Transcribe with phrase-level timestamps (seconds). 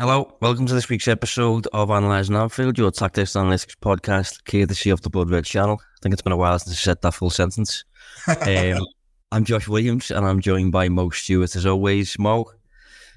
[0.00, 5.02] Hello, welcome to this week's episode of Analysing Anfield, your tactics analytics podcast, courtesy of
[5.02, 5.78] the Blood Red channel.
[5.78, 7.84] I think it's been a while since I said that full sentence.
[8.26, 8.86] Um,
[9.30, 12.18] I'm Josh Williams, and I'm joined by Mo Stewart as always.
[12.18, 12.50] Mo,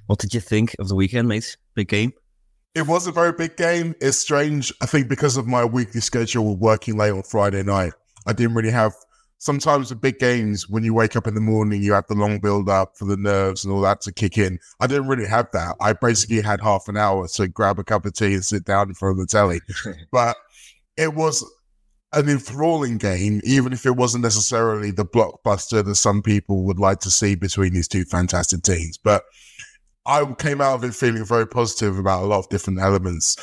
[0.07, 1.55] what did you think of the weekend, mate?
[1.73, 2.11] Big game.
[2.75, 3.95] It was a very big game.
[4.01, 7.93] It's strange, I think, because of my weekly schedule working late on Friday night.
[8.27, 8.93] I didn't really have
[9.43, 12.39] sometimes the big games when you wake up in the morning you have the long
[12.39, 14.57] build up for the nerves and all that to kick in.
[14.79, 15.75] I didn't really have that.
[15.81, 18.87] I basically had half an hour to grab a cup of tea and sit down
[18.87, 19.59] in front of the telly.
[20.13, 20.37] But
[20.95, 21.43] it was
[22.13, 26.99] an enthralling game even if it wasn't necessarily the blockbuster that some people would like
[27.01, 28.97] to see between these two fantastic teams.
[28.97, 29.25] But
[30.05, 33.35] i came out of it feeling very positive about a lot of different elements.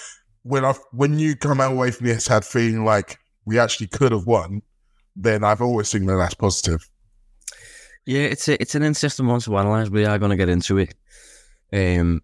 [0.45, 4.13] When i when you come out away from this had feeling like we actually could
[4.13, 4.63] have won
[5.17, 6.89] then I've always seen that that's positive.
[8.07, 9.91] Yeah, it's a, it's an interesting one to analyze.
[9.91, 10.95] We are going to get into it.
[11.73, 12.23] Um,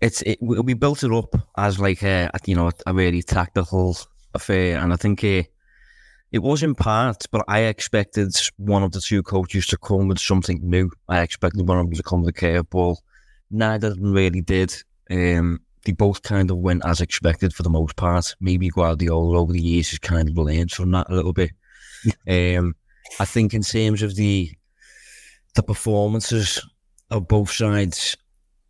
[0.00, 3.96] it's it, we built it up as like a, you know a really tactical
[4.34, 5.44] affair, and I think uh,
[6.32, 7.24] it was in part.
[7.30, 10.90] But I expected one of the two coaches to come with something new.
[11.08, 12.98] I expected one of them to come with a curveball.
[13.50, 14.74] Neither of them really did.
[15.10, 18.34] Um, they both kind of went as expected for the most part.
[18.40, 21.50] Maybe Guardiola over the years has kind of learned from that a little bit.
[22.28, 22.74] Um,
[23.20, 24.50] I think in terms of the
[25.54, 26.60] the performances
[27.10, 28.16] of both sides,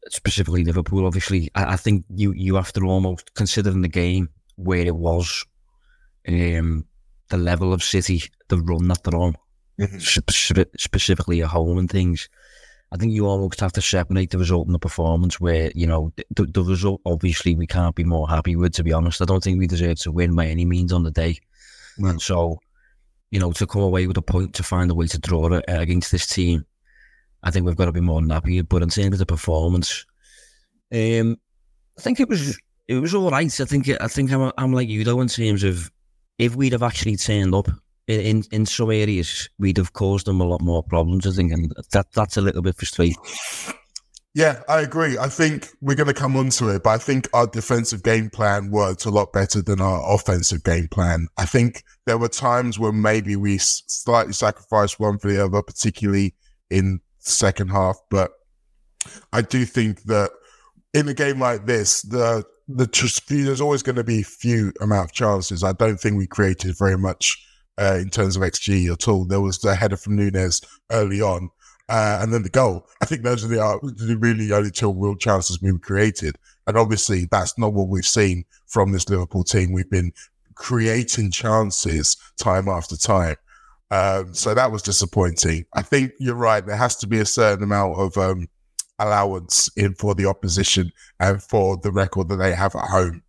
[0.08, 4.86] specifically Liverpool, obviously, I, I think you you have to almost considering the game where
[4.86, 5.44] it was,
[6.28, 6.84] um,
[7.28, 9.36] the level of City, the run that they're on,
[9.80, 9.98] mm-hmm.
[9.98, 12.28] spe- specifically at home and things.
[12.92, 15.40] I think you almost have to separate the result and the performance.
[15.40, 18.74] Where you know the, the result, obviously, we can't be more happy with.
[18.74, 21.10] To be honest, I don't think we deserve to win by any means on the
[21.10, 21.38] day.
[21.98, 22.20] Mm.
[22.20, 22.60] So
[23.34, 25.64] you know, to come away with a point to find a way to draw it
[25.66, 26.64] against this team,
[27.42, 28.62] I think we've got to be more than happy.
[28.62, 30.06] But in terms of the performance,
[30.92, 31.36] um,
[31.98, 33.60] I think it was it was all right.
[33.60, 35.90] I think I think I'm, I'm like you though in terms of
[36.38, 37.68] if we'd have actually turned up
[38.06, 41.26] in, in, in some areas, we'd have caused them a lot more problems.
[41.26, 43.16] I think, and that that's a little bit frustrating.
[44.34, 45.16] Yeah, I agree.
[45.16, 48.72] I think we're going to come onto it, but I think our defensive game plan
[48.72, 51.28] worked a lot better than our offensive game plan.
[51.38, 56.34] I think there were times where maybe we slightly sacrificed one for the other, particularly
[56.68, 57.96] in second half.
[58.10, 58.32] But
[59.32, 60.32] I do think that
[60.92, 62.88] in a game like this, the the
[63.28, 65.62] there's always going to be few amount of chances.
[65.62, 67.36] I don't think we created very much
[67.78, 69.24] uh, in terms of xG at all.
[69.24, 71.50] There was the header from Nunez early on,
[71.88, 72.86] uh, and then the goal.
[73.02, 76.36] I think those are the, uh, the really only two real chances we've created.
[76.66, 79.72] And obviously, that's not what we've seen from this Liverpool team.
[79.72, 80.12] We've been
[80.54, 83.36] creating chances time after time.
[83.90, 85.66] Um, so that was disappointing.
[85.74, 86.64] I think you're right.
[86.64, 88.48] There has to be a certain amount of um,
[88.98, 90.90] allowance in for the opposition
[91.20, 93.22] and for the record that they have at home.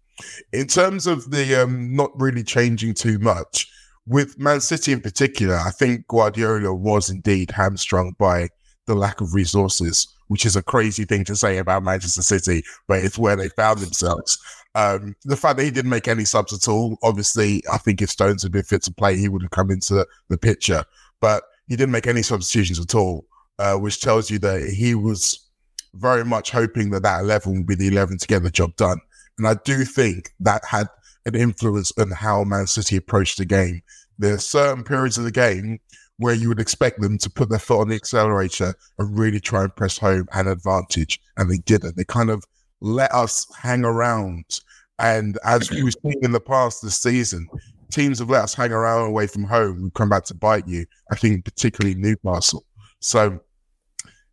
[0.54, 3.70] In terms of the um, not really changing too much,
[4.08, 8.50] with Man City in particular, I think Guardiola was indeed hamstrung by
[8.86, 13.04] the lack of resources, which is a crazy thing to say about Manchester City, but
[13.04, 14.38] it's where they found themselves.
[14.76, 18.10] Um, the fact that he didn't make any subs at all, obviously, I think if
[18.10, 20.84] Stones had been fit to play, he would have come into the picture,
[21.20, 23.26] but he didn't make any substitutions at all,
[23.58, 25.48] uh, which tells you that he was
[25.96, 29.00] very much hoping that that 11 would be the 11 to get the job done.
[29.38, 30.88] And I do think that had
[31.26, 33.82] an influence on how Man City approached the game.
[34.18, 35.80] There are certain periods of the game
[36.18, 39.64] where you would expect them to put their foot on the accelerator and really try
[39.64, 41.98] and press home an advantage, and they didn't.
[41.98, 42.44] They kind of
[42.80, 44.60] let us hang around.
[45.00, 47.50] And as we've seen in the past this season,
[47.92, 50.86] teams have let us hang around away from home and come back to bite you.
[51.12, 52.64] I think particularly Newcastle.
[53.02, 53.40] So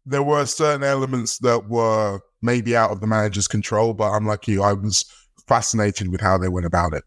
[0.06, 4.46] there were certain elements that were maybe out of the manager's control, but I'm like
[4.46, 5.04] you, I was
[5.46, 7.04] fascinated with how they went about it.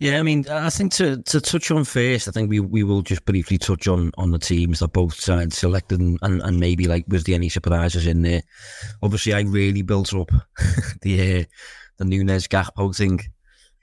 [0.00, 3.02] Yeah, I mean, I think to, to touch on first, I think we, we will
[3.02, 6.86] just briefly touch on, on the teams that both sides selected and, and, and maybe
[6.86, 8.40] like was there any surprises in there.
[9.02, 10.30] Obviously, I really built up
[11.02, 11.44] the uh,
[11.98, 13.20] the Nunez Gakpo thing,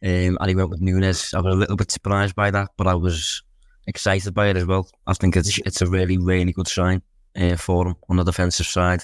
[0.04, 1.36] um, and he went with Nunez.
[1.36, 3.44] I was a little bit surprised by that, but I was
[3.86, 4.90] excited by it as well.
[5.06, 7.04] I think it's it's a really really good sign
[7.40, 9.04] uh, for him on the defensive side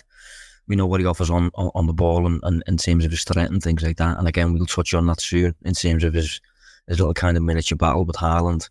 [0.67, 3.11] we know what he offers on on, on the ball and, and in terms of
[3.11, 4.17] his threat and things like that.
[4.17, 6.41] And again, we'll touch on that soon in terms of his
[6.87, 8.69] his little kind of miniature battle with Haaland.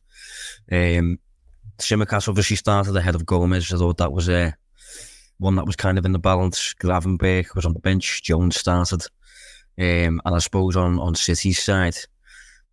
[0.70, 1.18] Um,
[1.78, 3.72] Tsimikas obviously started ahead of Gomez.
[3.72, 4.50] I thought that was a uh,
[5.38, 6.74] one that was kind of in the balance.
[6.80, 8.22] Gravenberch was on the bench.
[8.22, 9.02] Jones started.
[9.78, 11.96] Um, and I suppose on, on City's side,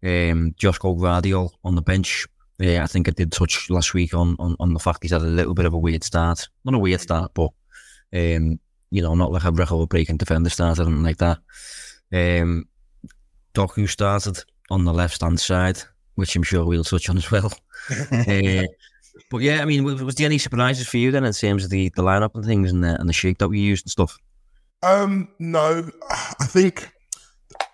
[0.04, 2.27] um, Joško Gvardiol on the bench.
[2.60, 5.22] Yeah, I think I did touch last week on, on, on the fact he's had
[5.22, 6.48] a little bit of a weird start.
[6.65, 7.51] Not a weird start, but
[8.13, 8.60] um,
[8.91, 11.39] you know, not like a record breaking defender started and like that.
[12.12, 12.68] Um,
[13.53, 15.80] Doku started on the left hand side,
[16.15, 17.51] which I'm sure we'll touch on as well.
[18.12, 18.63] uh,
[19.30, 21.69] but yeah, I mean, was, was there any surprises for you then in terms of
[21.69, 24.18] the, the lineup and things and the, and the shape that we used and stuff?
[24.81, 26.89] Um, no, I think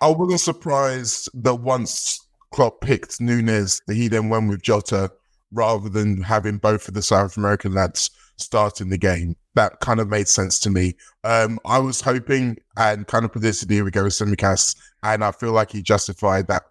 [0.02, 2.20] I wasn't surprised that once
[2.52, 5.12] Klopp picked Nunez, that he then went with Jota
[5.52, 9.36] rather than having both of the South American lads starting the game.
[9.56, 10.96] That kind of made sense to me.
[11.24, 15.32] Um, I was hoping and kind of predicted here we go with Tsimikas, and I
[15.32, 16.64] feel like he justified that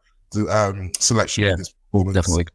[0.50, 2.16] um, selection yeah, this performance.
[2.16, 2.46] Definitely.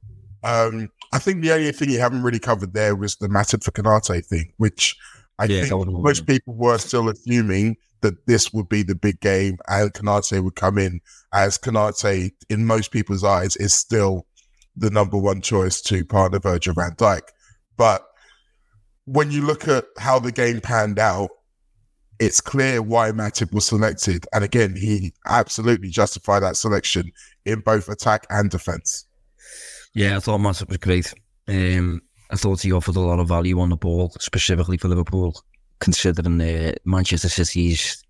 [0.44, 3.72] Um, I think the only thing you haven't really covered there was the Matip for
[3.72, 4.96] Konate thing, which
[5.40, 9.58] I yeah, think most people were still assuming that this would be the big game
[9.68, 11.02] and Konate would come in
[11.34, 14.26] as Konate, in most people's eyes, is still
[14.76, 17.22] the number one choice to partner Virgil van Dijk.
[17.76, 18.06] But
[19.12, 21.32] when you look at how the game panned out,
[22.20, 24.28] it's clear why Matip was selected.
[24.34, 27.12] And again, he absolutely justified that selection
[27.46, 29.06] in both attack and defence.
[29.96, 31.12] Yeah, I thought Matip was great.
[31.48, 35.42] Um, I thought he offered a lot of value on the ball, specifically for Liverpool,
[35.80, 38.04] considering uh, Manchester City's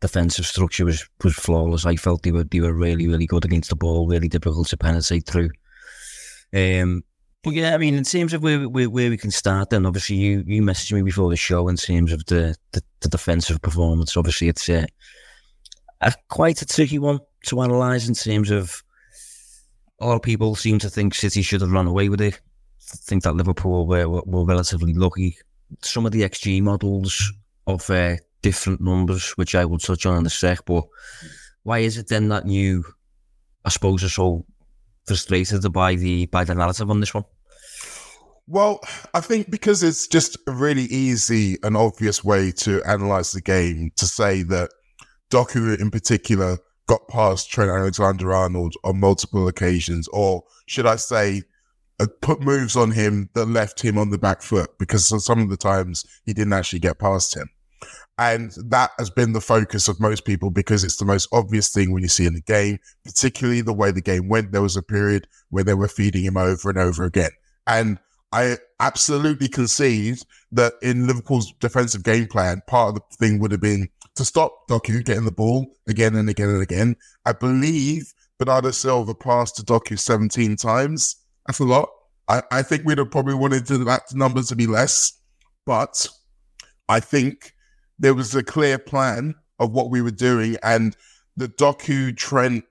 [0.00, 1.86] defensive structure was, was flawless.
[1.86, 4.76] I felt they were they were really really good against the ball, really difficult to
[4.76, 5.50] penetrate through.
[6.52, 7.04] Um,
[7.42, 10.16] but yeah, I mean, in terms of where, where, where we can start, then obviously
[10.16, 14.16] you you messaged me before the show in terms of the the, the defensive performance.
[14.16, 14.86] Obviously, it's a,
[16.00, 18.82] a quite a tricky one to analyse in terms of
[20.00, 22.34] a lot of people seem to think City should have run away with it.
[22.34, 25.36] I think that Liverpool were, were, were relatively lucky.
[25.80, 27.32] Some of the XG models
[27.66, 30.64] of uh, different numbers, which I will touch on in a sec.
[30.64, 30.84] But
[31.62, 32.84] why is it then that you,
[33.64, 34.44] I suppose, are so
[35.06, 37.24] frustrated by the by the narrative on this one?
[38.46, 38.80] Well,
[39.14, 43.92] I think because it's just a really easy and obvious way to analyze the game
[43.96, 44.70] to say that
[45.30, 51.42] Doku in particular got past Trent Alexander-Arnold on multiple occasions, or should I say,
[52.00, 55.48] uh, put moves on him that left him on the back foot because some of
[55.48, 57.48] the times he didn't actually get past him.
[58.18, 61.92] And that has been the focus of most people because it's the most obvious thing
[61.92, 64.52] when you see in the game, particularly the way the game went.
[64.52, 67.30] There was a period where they were feeding him over and over again.
[67.66, 67.98] And
[68.32, 70.18] I absolutely concede
[70.52, 74.68] that in Liverpool's defensive game plan, part of the thing would have been to stop
[74.68, 76.96] Doku getting the ball again and again and again.
[77.24, 81.16] I believe Bernardo Silva passed to Doku 17 times.
[81.46, 81.88] That's a lot.
[82.28, 85.12] I, I think we'd have probably wanted that number to be less,
[85.66, 86.08] but
[86.88, 87.52] I think
[88.02, 90.96] there was a clear plan of what we were doing, and
[91.36, 92.64] the Doku Trent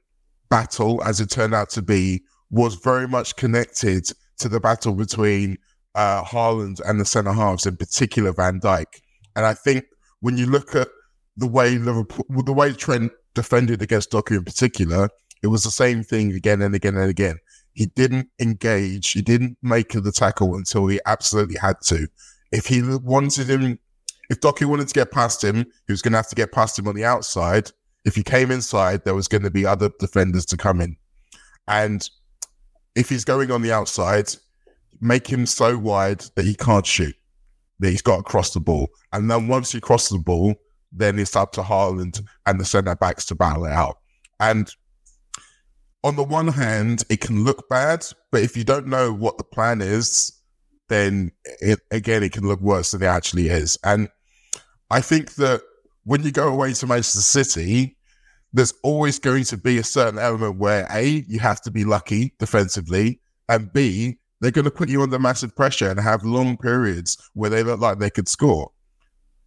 [0.50, 5.58] battle, as it turned out to be, was very much connected to the battle between
[5.96, 8.86] uh, Haaland and the centre halves, in particular Van Dijk.
[9.36, 9.86] And I think
[10.20, 10.90] when you look at
[11.38, 15.10] the way Liverpool, the way Trent defended against Doku in particular,
[15.42, 17.38] it was the same thing again and again and again.
[17.74, 19.12] He didn't engage.
[19.12, 22.10] He didn't make the tackle until he absolutely had to.
[22.52, 23.80] If he wanted him
[24.32, 26.80] if Doku wanted to get past him, he was going to have to get past
[26.80, 27.70] him on the outside.
[28.06, 30.96] If he came inside, there was going to be other defenders to come in.
[31.68, 32.10] And
[32.96, 34.34] if he's going on the outside,
[35.02, 37.14] make him so wide that he can't shoot,
[37.80, 38.88] that he's got to cross the ball.
[39.12, 40.56] And then once he crosses the ball,
[40.94, 43.98] then it's up to Haaland and the centre backs to battle it out.
[44.40, 44.74] And
[46.06, 49.44] on the one hand, it can look bad, but if you don't know what the
[49.44, 50.32] plan is,
[50.88, 53.78] then it, again, it can look worse than it actually is.
[53.84, 54.08] And
[54.92, 55.62] I think that
[56.04, 57.98] when you go away to Manchester City,
[58.52, 62.34] there's always going to be a certain element where A, you have to be lucky
[62.40, 67.18] defensively, and B, they're going to put you under massive pressure and have long periods
[67.34, 68.72] where they look like they could score.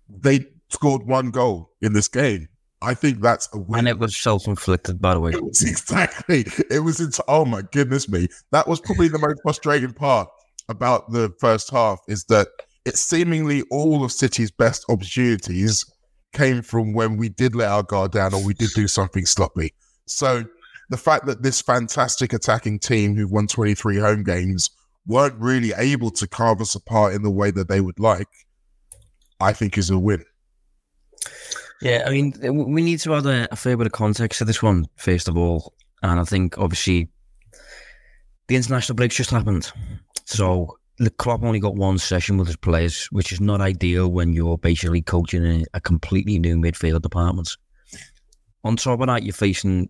[0.08, 2.48] They scored one goal in this game.
[2.80, 3.80] I think that's a win.
[3.80, 5.32] And it was self inflicted, by the way.
[5.34, 6.46] It was exactly.
[6.70, 8.28] It was into, oh my goodness me.
[8.50, 10.28] That was probably the most frustrating part
[10.68, 12.48] about the first half is that
[12.84, 15.84] it's seemingly all of City's best opportunities
[16.32, 19.72] came from when we did let our guard down or we did do something sloppy.
[20.06, 20.44] So
[20.90, 24.70] the fact that this fantastic attacking team who've won 23 home games
[25.06, 28.28] weren't really able to carve us apart in the way that they would like,
[29.40, 30.24] I think is a win.
[31.80, 32.34] Yeah, I mean,
[32.72, 35.36] we need to add a, a fair bit of context to this one, first of
[35.36, 35.74] all.
[36.02, 37.08] And I think, obviously,
[38.48, 39.70] the international break's just happened.
[40.26, 44.32] So the Klopp only got one session with his players, which is not ideal when
[44.32, 47.56] you're basically coaching a, a completely new midfield department.
[48.62, 49.88] On top of that, you're facing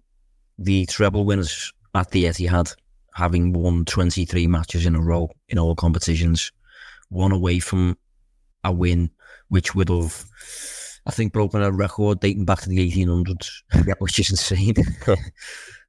[0.59, 2.75] the treble winners at the Etihad,
[3.15, 6.51] having won 23 matches in a row in all competitions,
[7.09, 7.97] one away from
[8.65, 9.11] a win,
[9.49, 10.25] which would have
[11.07, 13.51] I think broken a record dating back to the 1800s,
[13.87, 14.01] yep.
[14.01, 14.75] which is insane.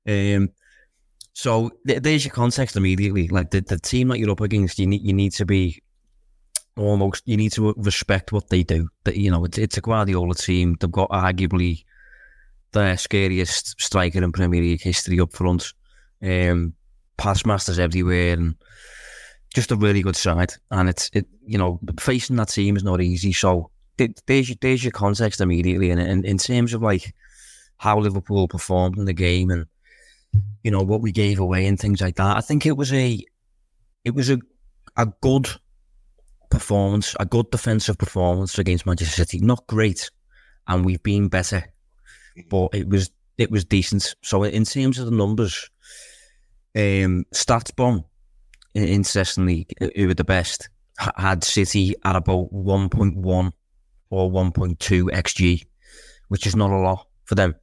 [0.07, 0.50] um,
[1.36, 3.27] so th- there's your context immediately.
[3.27, 5.84] Like the, the team that you're up against, you need you need to be
[6.77, 8.88] almost you need to respect what they do.
[9.04, 10.77] That you know, it's it's a Guardiola team.
[10.80, 11.84] They've got arguably
[12.72, 15.74] the scariest striker in Premier League history up front.
[16.24, 16.74] Um,
[17.18, 18.56] pass masters everywhere and
[19.54, 20.54] just a really good side.
[20.72, 23.34] And it's it you know facing that team is not easy.
[23.34, 25.92] So there's your, there's your context immediately.
[25.92, 27.13] And in, in terms of like
[27.75, 29.65] how Liverpool performed in the game and
[30.63, 33.20] you know what we gave away and things like that, I think it was a
[34.04, 34.39] it was a
[34.98, 35.50] a good
[36.50, 39.39] performance, a good defensive performance against Manchester City.
[39.39, 40.10] Not great,
[40.68, 41.63] and we've been better,
[42.50, 44.15] but it was it was decent.
[44.24, 45.70] So in terms of the numbers,
[46.75, 48.04] um, StatsBomb,
[48.74, 53.51] interestingly, who were the best, had City at about 1.1
[54.10, 55.65] or 1.2 xg,
[56.30, 57.56] which is not a lot for them.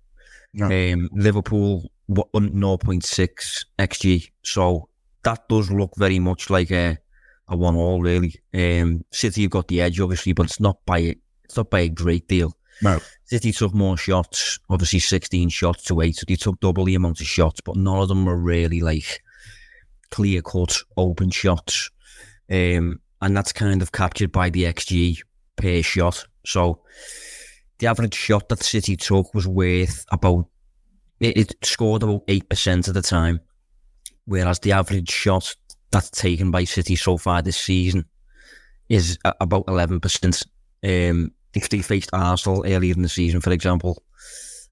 [0.54, 0.66] No.
[0.66, 4.88] Um, Liverpool 0.6 xg, so
[5.25, 6.99] that does look very much like a
[7.49, 8.35] a one all really.
[8.54, 11.88] Um, City have got the edge obviously, but it's not by it's not by a
[11.88, 12.56] great deal.
[12.82, 12.99] No.
[13.25, 17.21] City took more shots, obviously 16 shots to eight, so they took double the amount
[17.21, 19.23] of shots, but none of them were really like
[20.11, 21.90] clear cut open shots.
[22.50, 25.23] Um, and that's kind of captured by the XG
[25.56, 26.26] per shot.
[26.44, 26.82] So
[27.83, 30.47] the average shot that City took was worth about
[31.19, 33.41] it, it scored about eight percent of the time,
[34.25, 35.57] whereas the average shot
[35.91, 38.05] that's taken by City so far this season
[38.89, 40.47] is about 11%.
[40.85, 44.03] Um, if they faced Arsenal earlier in the season, for example,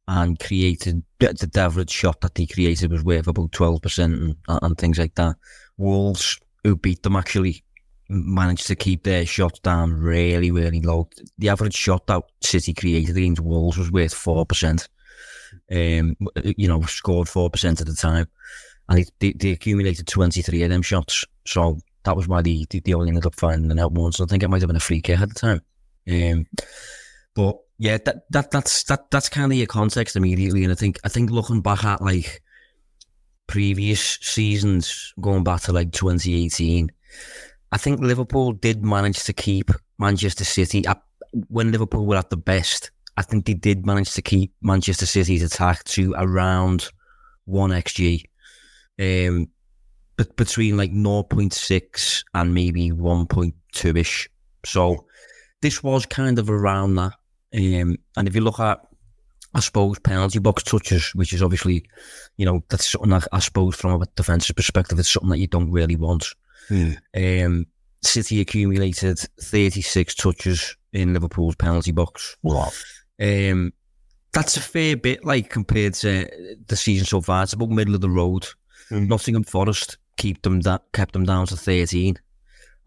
[0.07, 4.99] and created the average shot that they created was worth about 12% and, and things
[4.99, 5.35] like that.
[5.77, 7.65] Wolves, who beat them actually,
[8.11, 11.09] managed to keep their shots down really, really low.
[11.39, 14.89] The average shot that City created against Wolves was worth 4%.
[15.73, 18.27] Um, you know, scored 4% at the time
[18.91, 21.25] and they, they accumulated 23 of them shots.
[21.47, 24.21] So that was why they, they, only ended up finding the net once.
[24.21, 25.61] I think it might have been a free kick at the time.
[26.11, 26.47] Um,
[27.35, 30.65] but yeah, that, that that's that that's kind of your context immediately.
[30.65, 32.43] And I think I think looking back at like
[33.47, 36.91] previous seasons, going back to like 2018,
[37.73, 41.01] I think Liverpool did manage to keep Manchester City at,
[41.49, 42.91] when Liverpool were at the best.
[43.17, 46.89] I think they did manage to keep Manchester City's attack to around
[47.45, 48.23] one xg
[49.01, 49.49] um,
[50.17, 54.29] but between like 0.6 and maybe 1.2 ish.
[54.67, 55.07] So
[55.63, 57.15] this was kind of around that.
[57.55, 58.81] Um, and if you look at,
[59.55, 61.87] I suppose, penalty box touches, which is obviously,
[62.37, 65.47] you know, that's something that I suppose from a defensive perspective, it's something that you
[65.47, 66.27] don't really want.
[66.71, 66.93] Hmm.
[67.15, 67.67] Um,
[68.03, 72.37] City accumulated 36 touches in Liverpool's penalty box.
[72.43, 72.71] Wow.
[73.21, 73.73] Um,
[74.33, 77.43] that's a fair bit, like compared to the season so far.
[77.43, 78.47] It's about middle of the road.
[78.91, 79.09] Mm.
[79.09, 82.17] Nottingham Forest keep them da- kept them down to 13.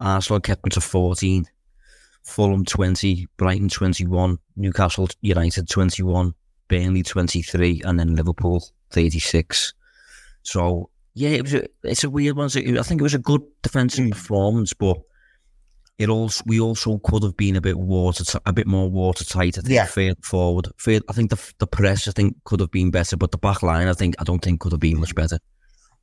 [0.00, 1.46] Arsenal kept them to 14.
[2.24, 6.34] Fulham 20, Brighton 21, Newcastle United 21,
[6.68, 9.74] Burnley 23, and then Liverpool 36.
[10.42, 12.46] So, yeah, it was a, it's a weird one.
[12.46, 14.10] I think it was a good defensive mm.
[14.12, 14.98] performance, but
[15.96, 19.58] it also we also could have been a bit water a bit more watertight.
[19.58, 19.86] I think yeah.
[19.86, 20.68] further forward.
[20.86, 23.86] I think the the press I think could have been better, but the back line
[23.86, 25.38] I think I don't think could have been much better.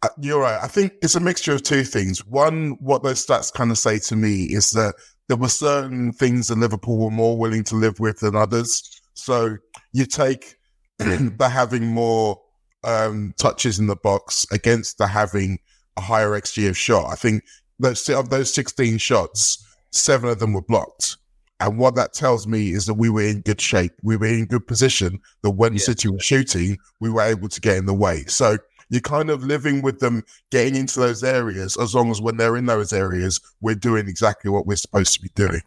[0.04, 0.60] Uh, you're right.
[0.64, 2.26] I think it's a mixture of two things.
[2.26, 4.96] One, what those stats kind of say to me is that
[5.28, 8.82] there were certain things that Liverpool were more willing to live with than others.
[9.14, 9.58] So
[9.92, 10.56] you take
[10.98, 12.42] the having more
[12.84, 15.60] um, touches in the box against the having
[15.98, 17.12] a higher XG of shot.
[17.12, 17.44] I think
[17.80, 21.18] those of those 16 shots, seven of them were blocked.
[21.60, 23.92] And what that tells me is that we were in good shape.
[24.02, 25.80] We were in good position that when yeah.
[25.80, 28.26] City was shooting, we were able to get in the way.
[28.26, 28.58] So
[28.90, 32.58] you're kind of living with them getting into those areas as long as when they're
[32.58, 35.62] in those areas, we're doing exactly what we're supposed to be doing.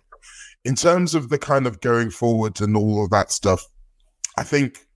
[0.64, 3.66] In terms of the kind of going forward and all of that stuff,
[4.36, 4.86] I think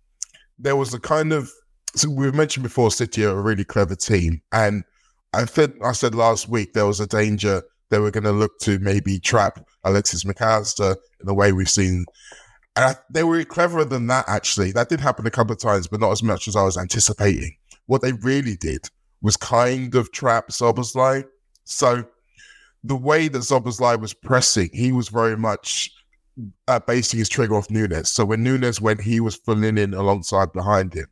[0.59, 1.51] there was a kind of
[1.95, 4.41] so we've mentioned before City are a really clever team.
[4.53, 4.85] And
[5.33, 8.59] I think I said last week there was a danger they were going to look
[8.61, 12.05] to maybe trap Alexis Mac Allister in the way we've seen.
[12.77, 14.73] And I, they were cleverer than that, actually.
[14.73, 17.57] That did happen a couple of times, but not as much as I was anticipating.
[17.87, 18.89] What they really did
[19.23, 21.25] was kind of trap Szoboszlai.
[21.65, 22.05] So
[22.85, 25.91] the way that Szoboszlai was pressing, he was very much
[26.69, 28.07] uh, basing his trigger off Núñez.
[28.07, 31.07] So when Núñez went, he was filling in alongside behind him,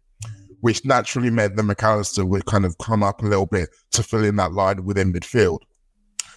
[0.60, 4.02] which naturally meant that Mac Allister would kind of come up a little bit to
[4.02, 5.60] fill in that line within midfield.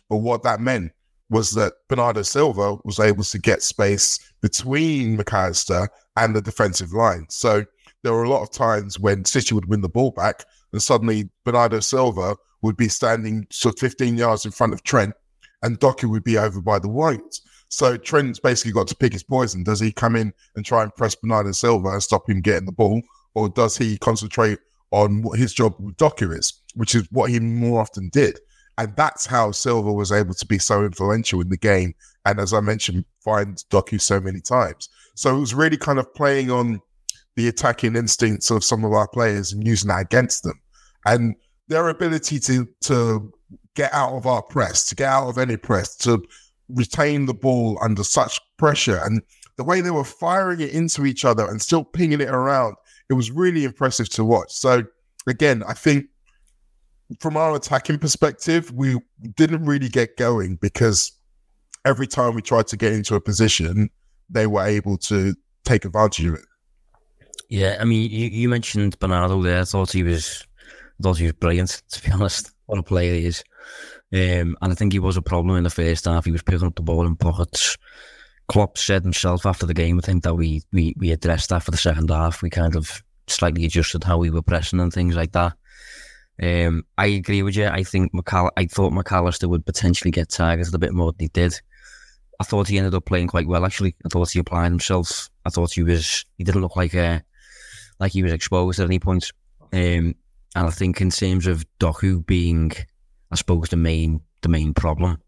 [0.09, 0.91] But what that meant
[1.29, 6.91] was that Bernardo Silva was able to get space between Mac Allister and the defensive
[6.91, 7.27] line.
[7.29, 7.63] So
[8.03, 11.29] there were a lot of times when City would win the ball back, and suddenly
[11.45, 15.13] Bernardo Silva would be standing sort of 15 yards in front of Trent,
[15.61, 17.39] and Doku would be over by the white.
[17.69, 19.63] So Trent's basically got to pick his poison.
[19.63, 22.71] Does he come in and try and press Bernardo Silva and stop him getting the
[22.71, 23.01] ball,
[23.39, 24.59] or does he concentrate
[24.91, 28.39] on what his job with Doku is, which is what he more often did?
[28.77, 31.93] And that's how Silva was able to be so influential in the game.
[32.25, 34.89] And as I mentioned, find Doku so many times.
[35.15, 36.79] So it was really kind of playing on
[37.35, 40.59] the attacking instincts of some of our players and using that against them.
[41.05, 41.35] And
[41.67, 43.31] their ability to to
[43.75, 46.21] get out of our press, to get out of any press, to
[46.69, 49.21] retain the ball under such pressure and
[49.57, 52.75] the way they were firing it into each other and still pinging it around,
[53.09, 54.51] it was really impressive to watch.
[54.51, 54.83] So
[55.27, 56.05] again, I think
[57.19, 58.97] from our attacking perspective, we
[59.35, 61.11] didn't really get going because
[61.85, 63.89] every time we tried to get into a position,
[64.29, 65.33] they were able to
[65.65, 66.45] take advantage of it.
[67.49, 69.61] Yeah, I mean, you, you mentioned Bernardo there.
[69.61, 70.45] I thought he was,
[71.01, 71.81] thought he was brilliant.
[71.91, 73.43] To be honest, what a player he is.
[74.13, 76.25] Um, and I think he was a problem in the first half.
[76.25, 77.77] He was picking up the ball in pockets.
[78.49, 81.71] Klopp said himself after the game, I think that we we we addressed that for
[81.71, 82.41] the second half.
[82.41, 85.53] We kind of slightly adjusted how we were pressing and things like that.
[86.41, 87.67] Um, I agree with you.
[87.67, 91.19] I think McAll- I thought Mac Allister would potentially get targeted a bit more than
[91.19, 91.53] he did.
[92.39, 93.65] I thought he ended up playing quite well.
[93.65, 95.29] Actually, I thought he applied himself.
[95.45, 96.25] I thought he was.
[96.37, 97.21] He didn't look like a
[97.99, 99.31] like he was exposed at any point.
[99.73, 100.15] Um,
[100.55, 102.71] and I think in terms of Doku being,
[103.31, 105.21] I suppose the main the main problem,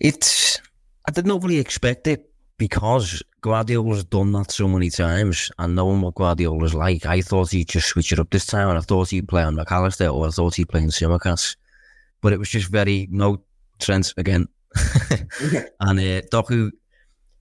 [0.00, 0.60] it's
[1.08, 6.16] I didn't really expect it because Guardiola's done that so many times and knowing what
[6.16, 9.26] Guardiola's like, I thought he'd just switch it up this time and I thought he'd
[9.26, 11.56] play on Mac Allister or I thought he'd play in Tsimikas.
[12.20, 13.42] But it was just very, no,
[13.78, 14.48] Trent again.
[15.80, 16.72] and uh, Doku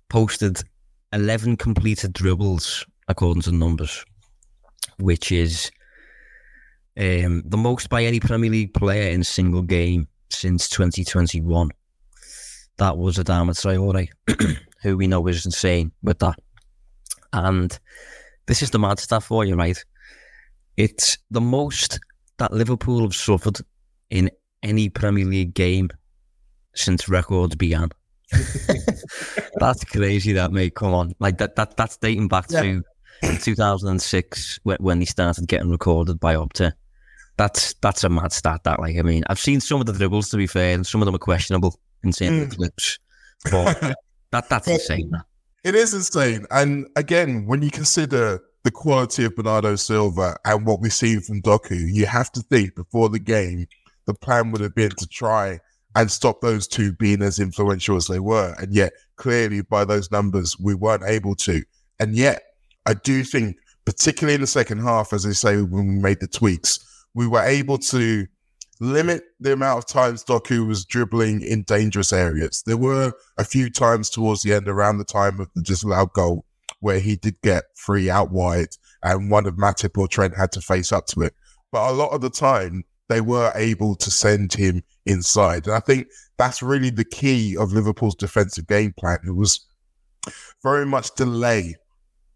[0.07, 0.63] posted
[1.11, 4.05] 11 completed dribbles according to the numbers,
[4.97, 5.71] which is
[6.97, 11.69] um, the most by any Premier League player in a single game since 2021.
[12.77, 14.09] That was Adama Traore.
[14.81, 16.39] who we know is insane with that.
[17.33, 17.77] And
[18.45, 19.83] this is the mad stuff for you, right?
[20.77, 21.99] It's the most
[22.37, 23.59] that Liverpool have suffered
[24.09, 24.29] in
[24.63, 25.89] any Premier League game
[26.75, 27.89] since records began.
[29.59, 30.75] that's crazy, that mate.
[30.75, 31.55] Come on, like that.
[31.55, 32.61] That that's dating back yeah.
[32.61, 32.83] to
[33.39, 36.73] 2006 when he started getting recorded by Opta.
[37.37, 38.63] That's that's a mad stat.
[38.65, 41.01] That like, I mean, I've seen some of the dribbles to be fair, and some
[41.01, 42.55] of them are questionable in certain mm.
[42.55, 42.99] clips.
[43.51, 43.95] But
[44.31, 45.11] that that's insane.
[45.63, 46.45] It is insane.
[46.49, 51.41] And again, when you consider the quality of Bernardo Silva and what we've seen from
[51.41, 53.67] Doku, you have to think before the game,
[54.05, 55.59] the plan would have been to try
[55.95, 58.55] and stop those two being as influential as they were.
[58.59, 61.63] And yet, clearly, by those numbers, we weren't able to.
[61.99, 62.43] And yet,
[62.85, 66.27] I do think, particularly in the second half, as they say, when we made the
[66.27, 68.27] tweaks, we were able to
[68.79, 72.63] limit the amount of times Doku was dribbling in dangerous areas.
[72.65, 76.45] There were a few times towards the end, around the time of the disallowed goal,
[76.79, 78.69] where he did get free out wide
[79.03, 81.33] and one of Matip or Trent had to face up to it.
[81.71, 85.67] But a lot of the time, they were able to send him inside.
[85.67, 89.19] And I think that's really the key of Liverpool's defensive game plan.
[89.25, 89.65] It was
[90.61, 91.75] very much delay,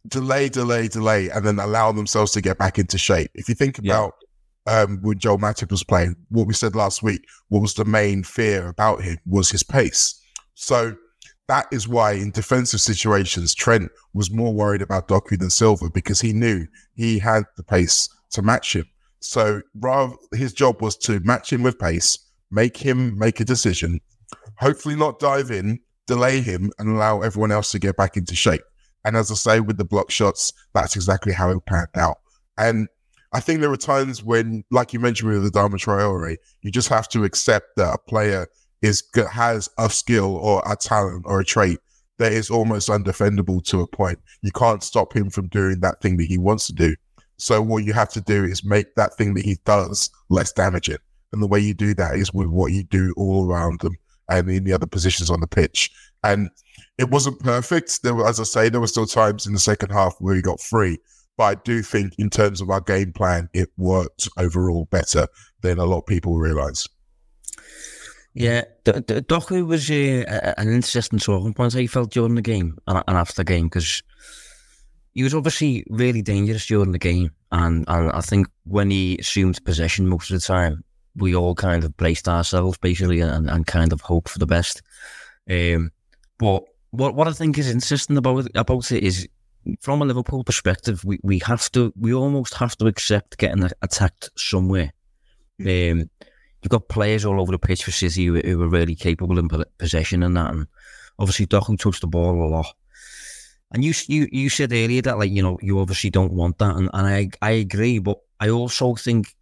[0.08, 3.32] delay, delay, delay, and then allow themselves to get back into shape.
[3.34, 4.21] If you think about yeah
[4.68, 8.24] um, when Joel Matip was playing, what we said last week, what was the main
[8.24, 10.20] fear about him was his pace.
[10.54, 10.96] So
[11.48, 16.22] that is why in defensive situations, Trent was more worried about Doku than Silva because
[16.22, 18.86] he knew he had the pace to match him.
[19.20, 22.18] So rather, his job was to match him with pace,
[22.50, 24.00] make him make a decision,
[24.58, 28.64] hopefully not dive in, delay him, and allow everyone else to get back into shape.
[29.04, 32.20] And as I say, with the block shots, that's exactly how it panned out.
[32.58, 32.88] And
[33.34, 37.08] I think there are times when, like you mentioned with Adama Traore, you just have
[37.10, 38.48] to accept that a player
[38.82, 41.80] is has a skill or a talent or a trait
[42.18, 44.20] that is almost undefendable to a point.
[44.42, 46.96] You can't stop him from doing that thing that he wants to do.
[47.38, 50.98] So what you have to do is make that thing that he does less damaging.
[51.34, 53.96] And the way you do that is with what you do all around them
[54.30, 55.90] and in the other positions on the pitch.
[56.24, 56.50] And
[56.98, 58.04] it wasn't perfect.
[58.04, 60.42] There were, as I say, there were still times in the second half where he
[60.42, 61.00] got free.
[61.42, 65.26] But I do think, in terms of our game plan, it worked overall better
[65.62, 66.88] than a lot of people realise.
[68.36, 72.78] Yeah, the, the Doku was uh, an interesting talking point I felt during the game
[72.86, 74.04] and, and after the game because
[75.16, 79.66] he was obviously really dangerous during the game, and, and I think when he assumed
[79.66, 80.84] possession most of the time,
[81.16, 84.84] we all kind of braced ourselves basically and, and kind of hope for the best.
[85.50, 85.90] Um,
[86.38, 89.28] but what what I think is interesting about about it is
[89.80, 94.30] from a Liverpool perspective, we, we have to we almost have to accept getting attacked
[94.36, 94.92] somewhere.
[95.60, 96.10] Um,
[96.62, 99.50] you've got players all over the pitch for City who, who are really capable in
[99.78, 100.68] possession and that, and
[101.20, 102.74] obviously Doku touched the ball a lot.
[103.74, 106.76] And you you you said earlier that like you know you obviously don't want that,
[106.76, 109.36] and, and I I agree, but I also think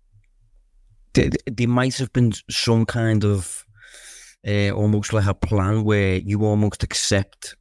[1.14, 3.66] there, there might have been some kind of
[4.48, 7.56] uh, almost like a plan where you almost accept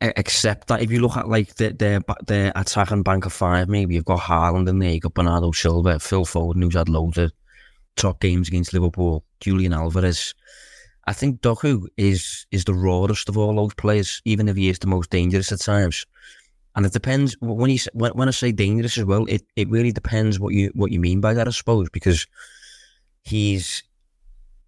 [0.00, 3.94] accept that if you look at like the the, the attacking bank of five, maybe
[3.94, 7.32] you've got Haaland in there, you've got Bernardo Silva, Phil Foden, who's had loads of
[7.96, 10.34] top games against Liverpool, Julian Alvarez.
[11.06, 14.78] I think Doku is is the rawest of all those players, even if he is
[14.78, 16.06] the most dangerous at times.
[16.76, 19.26] And it depends when you when, when I say dangerous as well.
[19.26, 22.26] It, it really depends what you what you mean by that, I suppose, because
[23.22, 23.82] he's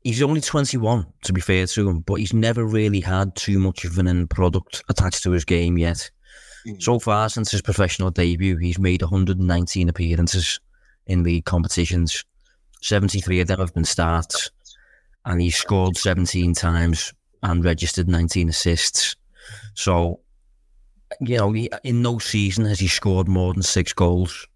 [0.05, 3.59] he's only twenty one to be fair to him, but he's never really had too
[3.59, 6.11] much of an end product attached to his game yet.
[6.67, 6.83] Mm.
[6.83, 10.61] So far, since his professional debut, he's made 119 appearances
[11.07, 12.25] in the competitions.
[12.83, 14.51] 73 of them have been starts,
[15.25, 17.13] and he's scored 17 times
[17.43, 19.17] and registered 19 assists.
[19.75, 20.21] So
[21.21, 24.47] you know, in no season has he scored more than six goals,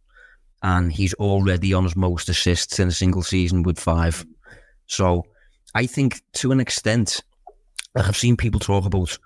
[0.63, 4.25] and he's already on his most assists in a single season with five.
[4.87, 5.25] So,
[5.77, 7.23] I think to an extent,
[7.95, 9.19] I've seen people talk about,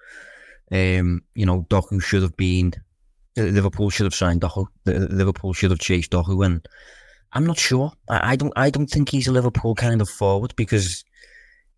[0.72, 2.72] um, you know, Doku should have been
[3.36, 4.66] Liverpool should have signed Doku.
[4.84, 6.66] Liverpool should have chased Doku, and
[7.32, 7.92] I'm not sure.
[8.08, 8.52] I, I don't.
[8.56, 11.04] I don't think he's a Liverpool kind of forward because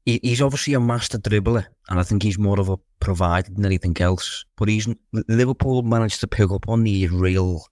[0.06, 3.66] he, he's obviously a master dribbler, and I think he's more of a provider than
[3.66, 4.46] anything else.
[4.56, 4.88] But he's
[5.28, 7.62] Liverpool managed to pick up on the real,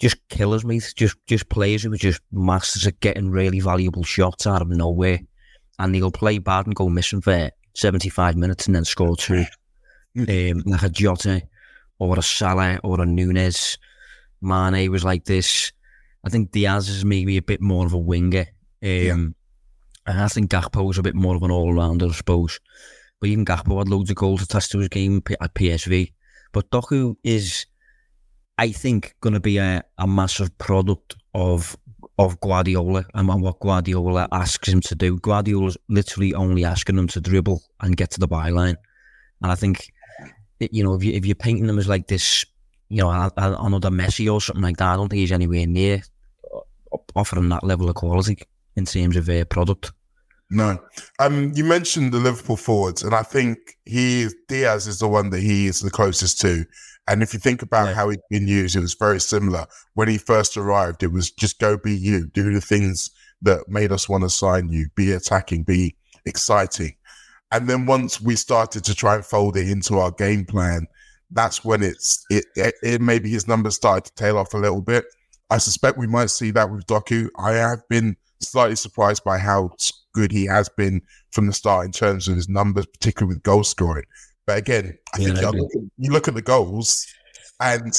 [0.00, 0.92] just killers, mate.
[0.96, 5.18] Just just players who are just masters at getting really valuable shots out of nowhere,
[5.78, 9.44] and he'll play bad and go missing for seventy five minutes and then score two,
[10.16, 11.42] um, like a Jota
[11.98, 13.78] or a Salah or a Nunez.
[14.40, 15.72] Mane was like this.
[16.24, 18.46] I think Diaz is maybe a bit more of a winger.
[18.82, 19.34] Um,
[20.06, 20.24] yeah.
[20.24, 22.58] I think Gakpo was a bit more of an all rounder, I suppose.
[23.20, 26.12] But even Gakpo had loads of goals attached to his game at PSV.
[26.52, 27.66] But Doku is,
[28.56, 31.76] I think, going to be a, a massive product of
[32.18, 35.18] of Guardiola and what Guardiola asks him to do.
[35.18, 38.76] Guardiola's literally only asking him to dribble and get to the byline.
[39.40, 39.92] And I think,
[40.58, 42.44] you know, if, you, if you're painting him as like this,
[42.88, 46.02] you know, another Messi or something like that, I don't think he's anywhere near
[47.14, 48.38] offering that level of quality
[48.76, 49.92] in terms of uh, product.
[50.50, 50.78] No.
[51.18, 55.40] Um, you mentioned the Liverpool forwards, and I think he Diaz is the one that
[55.40, 56.64] he is the closest to.
[57.08, 57.94] And if you think about yeah.
[57.94, 59.66] how he's been used, it was very similar.
[59.94, 63.10] When he first arrived, it was just go be you, do the things
[63.42, 66.94] that made us want to sign you, be attacking, be exciting.
[67.50, 70.86] And then once we started to try and fold it into our game plan,
[71.30, 74.82] that's when it's it, it, it maybe his numbers started to tail off a little
[74.82, 75.06] bit.
[75.50, 77.28] I suspect we might see that with Doku.
[77.38, 79.70] I have been slightly surprised by how
[80.12, 83.64] good he has been from the start in terms of his numbers, particularly with goal
[83.64, 84.04] scoring.
[84.48, 87.06] But again, I yeah, think you look, at, you look, at, the goals,
[87.60, 87.92] and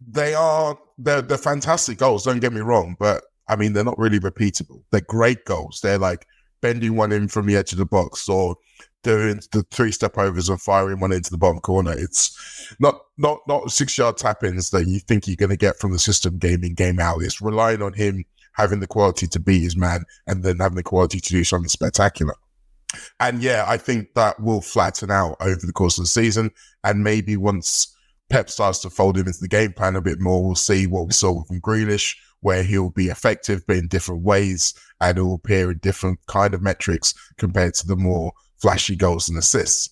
[0.00, 2.22] they are they're, they're fantastic goals.
[2.22, 4.84] Don't get me wrong, but I mean they're not really repeatable.
[4.92, 5.80] They're great goals.
[5.82, 6.24] They're like
[6.60, 8.54] bending one in from the edge of the box or
[9.02, 11.94] doing the three step overs and firing one into the bottom corner.
[11.98, 15.80] It's not not not six yard tap ins that you think you're going to get
[15.80, 17.24] from the system game in game out.
[17.24, 20.84] It's relying on him having the quality to beat his man and then having the
[20.84, 22.36] quality to do something spectacular.
[23.20, 26.50] And yeah, I think that will flatten out over the course of the season.
[26.84, 27.94] And maybe once
[28.30, 31.06] Pep starts to fold him into the game plan a bit more, we'll see what
[31.06, 35.34] we saw from Grealish, where he'll be effective, but in different ways, and it will
[35.34, 39.90] appear in different kind of metrics compared to the more flashy goals and assists.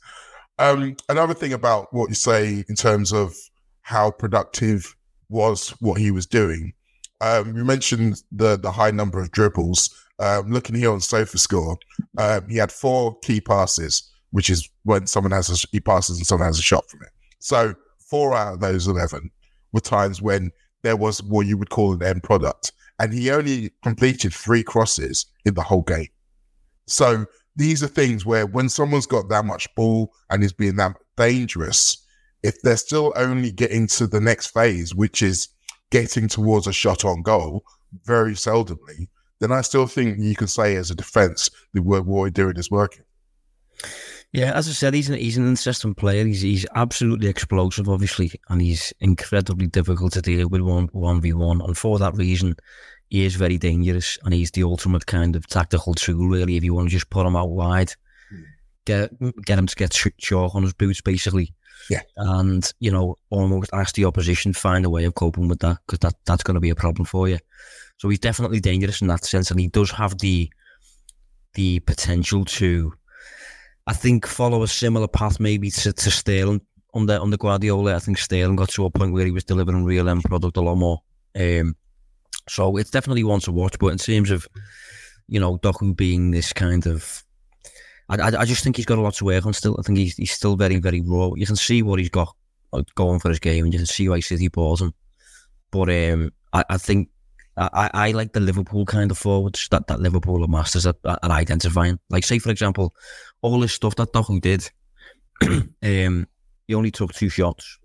[0.59, 3.35] Um, another thing about what you say in terms of
[3.83, 4.95] how productive
[5.29, 6.75] was what he was doing
[7.21, 9.95] um, you mentioned the the high number of dribbles.
[10.21, 11.79] Um, looking here on SofaScore,
[12.19, 16.27] um, he had four key passes, which is when someone has a, he passes and
[16.27, 17.09] someone has a shot from it.
[17.39, 19.31] So four out of those eleven
[19.73, 20.51] were times when
[20.83, 25.25] there was what you would call an end product, and he only completed three crosses
[25.47, 26.09] in the whole game.
[26.87, 27.25] So
[27.57, 32.07] these are things where when someone's got that much ball and is being that dangerous,
[32.43, 35.49] if they're still only getting to the next phase, which is
[35.91, 37.65] getting towards a shot on goal
[38.05, 39.09] very seldomly,
[39.41, 42.57] then I still think you can say as a defence the work what we're doing
[42.57, 43.05] is working.
[44.33, 46.25] Yeah, as I said, he's an, he's an interesting player.
[46.25, 51.33] He's he's absolutely explosive, obviously, and he's incredibly difficult to deal with one one v
[51.33, 51.61] one.
[51.61, 52.55] And for that reason,
[53.09, 56.75] he is very dangerous and he's the ultimate kind of tactical tool, really, if you
[56.75, 57.93] want to just put him out wide,
[58.85, 59.11] get
[59.45, 61.53] get him to get chalk on his boots, basically.
[61.89, 62.03] Yeah.
[62.17, 65.99] And, you know, almost ask the opposition find a way of coping with that because
[66.01, 67.39] that, that's going to be a problem for you.
[68.01, 69.51] So he's definitely dangerous in that sense.
[69.51, 70.51] And he does have the
[71.53, 72.95] the potential to,
[73.87, 76.63] I think, follow a similar path maybe to, to Sterling
[76.95, 77.95] under, under Guardiola.
[77.95, 80.63] I think Sterling got to a point where he was delivering real end product a
[80.63, 81.03] lot more.
[81.39, 81.77] Um,
[82.49, 83.79] so it's definitely one to watch.
[83.79, 84.49] But in terms of,
[85.29, 87.23] you know, Doku being this kind of
[88.09, 89.77] I, I, just think he's got a lot to work on still.
[89.79, 91.33] I think he's, he's still very, very raw.
[91.37, 92.35] You can see what he's got
[92.95, 94.95] going for his game and you can see why City bought him.
[95.71, 97.11] But um, I, I think
[97.57, 101.31] I, I like the Liverpool kind of forwards that, that Liverpool are masters at, at
[101.31, 101.99] identifying.
[102.09, 102.95] Like, say, for example,
[103.43, 104.71] all this stuff that Doku did,
[105.83, 106.27] um,
[106.67, 107.79] he only took two shots.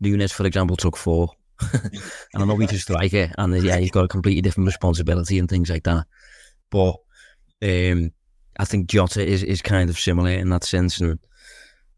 [0.00, 1.30] Nunez, for example, took four.
[1.72, 5.48] and I know he's a striker and yeah, he's got a completely different responsibility and
[5.48, 6.06] things like that.
[6.70, 6.96] But
[7.62, 8.12] um,
[8.58, 11.00] I think Jota is, is kind of similar in that sense.
[11.00, 11.18] And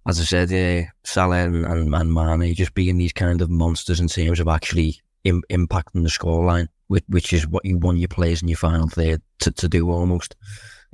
[0.06, 4.00] as I said, uh, Salah and, and, and Mane just being these kind of monsters
[4.00, 8.08] in terms of actually Im- impacting the scoreline, which, which is what you want your
[8.08, 10.37] players in your final third to, to do almost.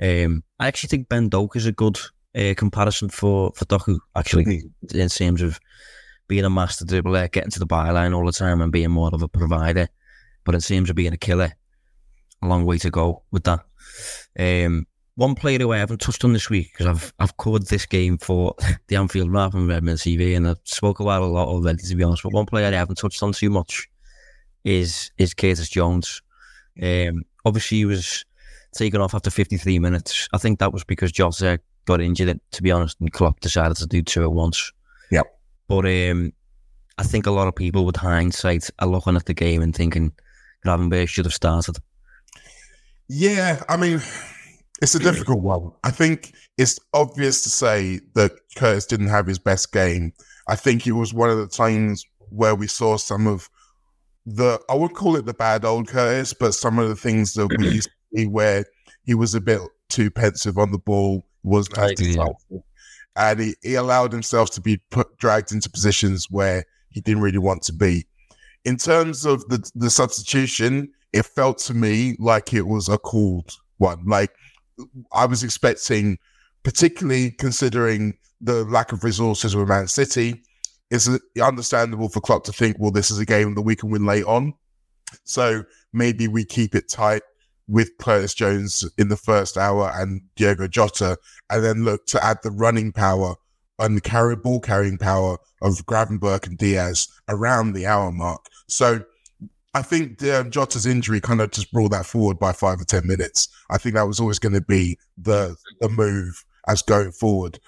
[0.01, 1.97] Um, I actually think Ben Doak is a good
[2.35, 4.99] uh, comparison for, for Doku, actually, mm-hmm.
[4.99, 5.59] in terms of
[6.27, 9.21] being a master dribbler, getting to the byline all the time and being more of
[9.21, 9.89] a provider.
[10.45, 11.51] But in terms of being a killer,
[12.41, 13.65] a long way to go with that.
[14.39, 17.85] Um, one player who I haven't touched on this week because I've I've covered this
[17.85, 18.55] game for
[18.87, 22.03] the Anfield Wrap and Redmen TV and I've spoke about a lot already to be
[22.03, 22.23] honest.
[22.23, 23.89] But one player I haven't touched on too much
[24.63, 26.21] is is Curtis Jones.
[26.81, 28.25] Um, obviously he was
[28.73, 30.27] taken off after 53 minutes.
[30.33, 32.39] I think that was because Jota got injured.
[32.51, 34.71] To be honest, and Klopp decided to do two at once.
[35.11, 35.25] Yep.
[35.67, 36.33] But um,
[36.97, 40.11] I think a lot of people with hindsight are looking at the game and thinking
[40.65, 41.77] Gravenberch should have started.
[43.07, 44.01] Yeah, I mean
[44.81, 45.71] it's a difficult one.
[45.83, 50.13] I think it's obvious to say that Curtis didn't have his best game.
[50.47, 53.49] I think it was one of the times where we saw some of
[54.35, 57.47] the, I would call it the bad old Curtis, but some of the things that
[57.57, 58.65] we used to see where
[59.03, 61.69] he was a bit too pensive on the ball, was
[62.17, 62.35] not.
[63.15, 67.39] And he, he allowed himself to be put, dragged into positions where he didn't really
[67.39, 68.05] want to be.
[68.65, 73.51] In terms of the, the substitution, it felt to me like it was a called
[73.77, 74.03] one.
[74.05, 74.31] Like
[75.11, 76.17] I was expecting,
[76.63, 80.43] particularly considering the lack of resources with Man City,
[80.91, 81.09] it's
[81.41, 84.25] understandable for Klopp to think, well, this is a game that we can win late
[84.25, 84.53] on.
[85.23, 87.21] So maybe we keep it tight
[87.67, 91.17] with Curtis Jones in the first hour and Diego Jota,
[91.49, 93.35] and then look to add the running power
[93.77, 98.45] and the carry ball carrying power of Gravenberch and Diaz around the hour mark.
[98.67, 99.03] So
[99.73, 103.05] I think um, Jota's injury kind of just brought that forward by five or ten
[103.05, 103.47] minutes.
[103.69, 107.59] I think that was always going to be the the move as going forward.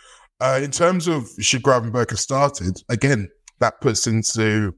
[0.41, 4.73] Uh, in terms of should Gravenberch have started again, that puts into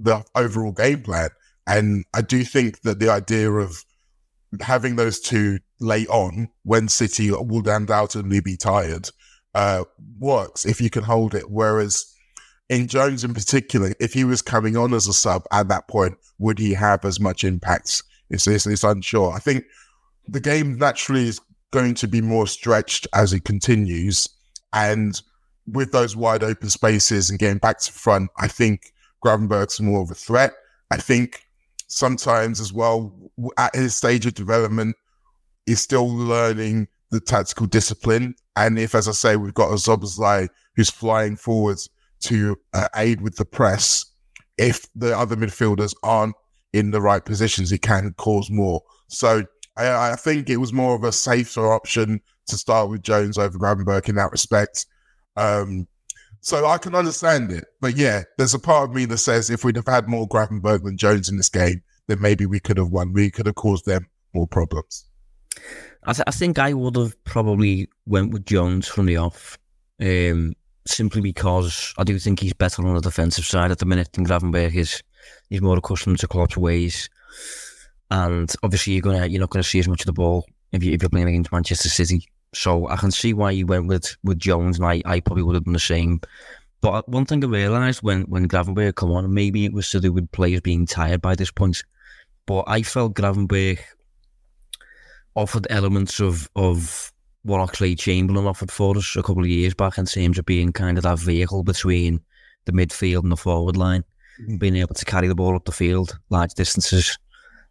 [0.00, 1.30] the overall game plan,
[1.68, 3.84] and I do think that the idea of
[4.60, 9.08] having those two late on when City will undoubtedly be tired
[9.54, 9.84] uh,
[10.18, 11.50] works if you can hold it.
[11.50, 12.12] Whereas
[12.68, 16.16] in Jones in particular, if he was coming on as a sub at that point,
[16.38, 18.02] would he have as much impact?
[18.30, 19.32] It's, it's, it's unsure.
[19.32, 19.64] I think
[20.26, 21.40] the game naturally is
[21.70, 24.28] going to be more stretched as it continues.
[24.72, 25.20] And
[25.66, 28.92] with those wide open spaces and getting back to front, I think
[29.24, 30.54] Gravenberch's more of a threat.
[30.90, 31.42] I think
[31.88, 33.12] sometimes as well,
[33.58, 34.96] at his stage of development,
[35.66, 38.34] he's still learning the tactical discipline.
[38.56, 41.88] And if, as I say, we've got a Szoboszlai who's flying forwards
[42.20, 44.04] to uh, aid with the press.
[44.56, 46.34] If the other midfielders aren't
[46.72, 48.82] in the right positions, it can cause more.
[49.08, 49.44] So
[49.76, 53.58] I, I think it was more of a safer option to start with Jones over
[53.58, 54.86] Gravenberch in that respect.
[55.36, 55.86] Um,
[56.40, 57.64] so I can understand it.
[57.80, 60.84] But yeah, there's a part of me that says if we'd have had more Gravenberch
[60.84, 63.12] than Jones in this game, then maybe we could have won.
[63.12, 65.04] We could have caused them more problems.
[66.04, 69.58] I, th- I think I would have probably went with Jones from the off.
[70.00, 70.54] Um,
[70.86, 74.26] simply because I do think he's better on the defensive side at the minute than
[74.26, 75.02] Gravenberch is.
[75.50, 77.10] He's more accustomed to Klopp's ways,
[78.10, 80.92] and obviously you're gonna you're not gonna see as much of the ball if you
[80.92, 82.26] if you're playing against Manchester City.
[82.54, 85.54] So I can see why you went with with Jones, and I, I probably would
[85.54, 86.20] have done the same.
[86.80, 90.12] But one thing I realised when when Gravenberch come on, maybe it was to do
[90.12, 91.82] with players being tired by this point,
[92.46, 93.80] but I felt Gravenberch
[95.34, 100.04] offered elements of of what Oxlade-Chamberlain offered for us a couple of years back in
[100.06, 102.20] terms of being kind of that vehicle between
[102.64, 104.04] the midfield and the forward line,
[104.42, 104.56] mm-hmm.
[104.56, 107.16] being able to carry the ball up the field large distances.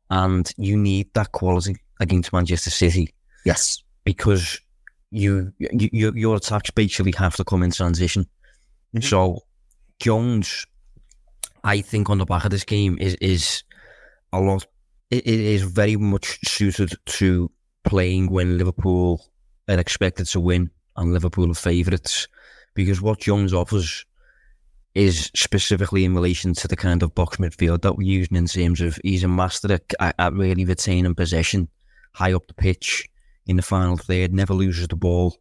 [0.10, 3.14] and you need that quality against Manchester City.
[3.46, 4.60] Yes, because
[5.12, 8.24] you, you your attacks basically have to come in transition.
[8.96, 9.02] Mm-hmm.
[9.02, 9.44] So
[10.00, 10.66] Jones,
[11.64, 13.64] I think on the back of this game is is
[14.34, 14.66] a lot.
[15.12, 17.50] it, is very much suited to
[17.84, 19.26] playing when Liverpool
[19.70, 22.28] are expected to win and Liverpool are favourites,
[22.74, 24.06] because what Jones offers
[24.96, 28.82] is specifically in relation to the kind of box midfield that we're using in terms
[28.82, 31.68] of he's a master at, at really retaining possession
[32.14, 33.08] high up the pitch
[33.48, 35.38] in the final third, never loses the ball,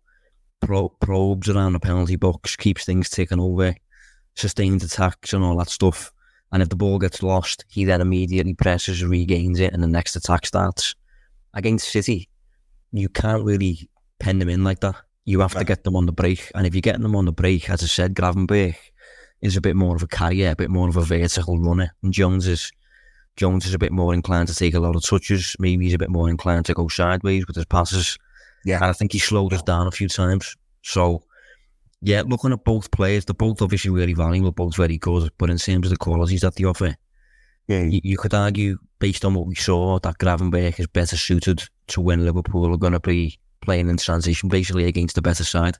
[0.60, 3.74] pro- probes around the penalty box, keeps things ticking over,
[4.34, 6.12] sustains attacks and all that stuff.
[6.52, 10.14] And if the ball gets lost, he then immediately presses, regains it, and the next
[10.14, 10.94] attack starts.
[11.54, 12.28] Against City,
[12.92, 13.88] you can't really
[14.20, 14.94] pen them in like that.
[15.24, 16.52] You have to get them on the break.
[16.54, 18.76] And if you're getting them on the break, as I said, Gravenberch
[19.42, 21.94] is a bit more of a carrier, a bit more of a vertical runner.
[22.02, 22.70] And Jones is
[23.36, 25.54] Jones is a bit more inclined to take a lot of touches.
[25.58, 28.18] Maybe he's a bit more inclined to go sideways with his passes.
[28.64, 28.76] Yeah.
[28.76, 30.56] And I think he slowed us down a few times.
[30.82, 31.22] So,
[32.00, 35.30] yeah, looking at both players, they're both obviously really valuable, both very good.
[35.38, 36.96] But in terms of the qualities that they offer,
[37.68, 37.82] yeah.
[37.82, 42.00] you, you could argue, based on what we saw, that Gravenberch is better suited to
[42.00, 45.76] when Liverpool are going to be playing in transition, basically against the better side.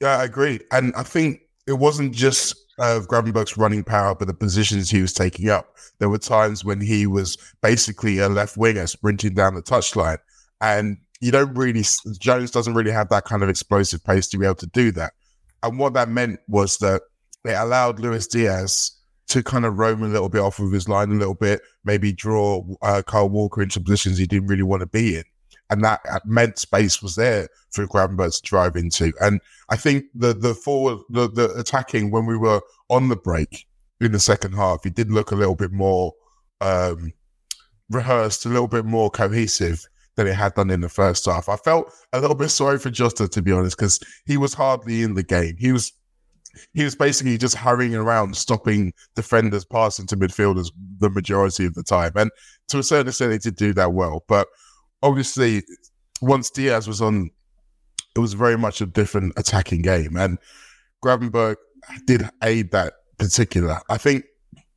[0.00, 0.60] Yeah, I agree.
[0.70, 5.12] And I think it wasn't just of Gravenberch's running power, but the positions he was
[5.12, 5.76] taking up.
[5.98, 10.18] There were times when he was basically a left winger sprinting down the touchline.
[10.60, 11.84] And you don't really,
[12.18, 15.12] Jones doesn't really have that kind of explosive pace to be able to do that.
[15.62, 17.02] And what that meant was that
[17.44, 18.92] it allowed Luis Diaz
[19.28, 22.12] to kind of roam a little bit off of his line a little bit, maybe
[22.12, 25.24] draw uh, Kyle Walker into positions he didn't really want to be in
[25.72, 29.12] and that meant space was there for Gravenberch to drive into.
[29.20, 33.66] And I think the the forward the, the attacking when we were on the break
[34.00, 36.12] in the second half, it did look a little bit more
[36.60, 37.12] um,
[37.88, 41.48] rehearsed, a little bit more cohesive than it had done in the first half.
[41.48, 45.02] I felt a little bit sorry for Jota to be honest, because he was hardly
[45.02, 45.56] in the game.
[45.58, 45.90] He was
[46.74, 51.82] he was basically just hurrying around, stopping defenders passing to midfielders the majority of the
[51.82, 52.12] time.
[52.14, 52.30] And
[52.68, 54.22] to a certain extent, he did do that well.
[54.28, 54.48] But
[55.02, 55.62] obviously,
[56.20, 57.30] once Diaz was on,
[58.14, 60.38] it was very much a different attacking game, and
[61.04, 61.56] Gravenberch
[62.06, 63.80] did aid that particular.
[63.88, 64.24] I think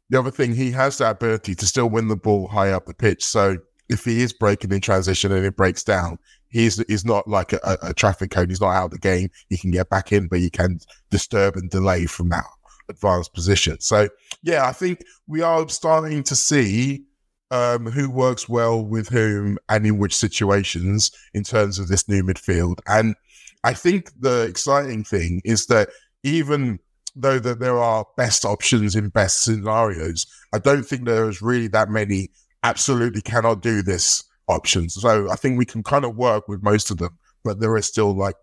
[0.09, 2.93] the other thing he has that ability to still win the ball high up the
[2.93, 3.23] pitch.
[3.23, 3.57] So
[3.89, 6.17] if he is breaking in transition and it breaks down,
[6.49, 8.49] he's he's not like a, a traffic cone.
[8.49, 9.29] He's not out of the game.
[9.49, 12.45] He can get back in, but he can disturb and delay from that
[12.89, 13.79] advanced position.
[13.79, 14.09] So
[14.43, 17.03] yeah, I think we are starting to see
[17.51, 22.23] um, who works well with whom and in which situations in terms of this new
[22.23, 22.79] midfield.
[22.88, 23.15] And
[23.63, 25.89] I think the exciting thing is that
[26.23, 26.79] even
[27.15, 31.67] though that there are best options in best scenarios, I don't think there is really
[31.69, 32.29] that many
[32.63, 34.95] absolutely cannot do this options.
[34.95, 37.86] So I think we can kind of work with most of them, but there is
[37.86, 38.36] still like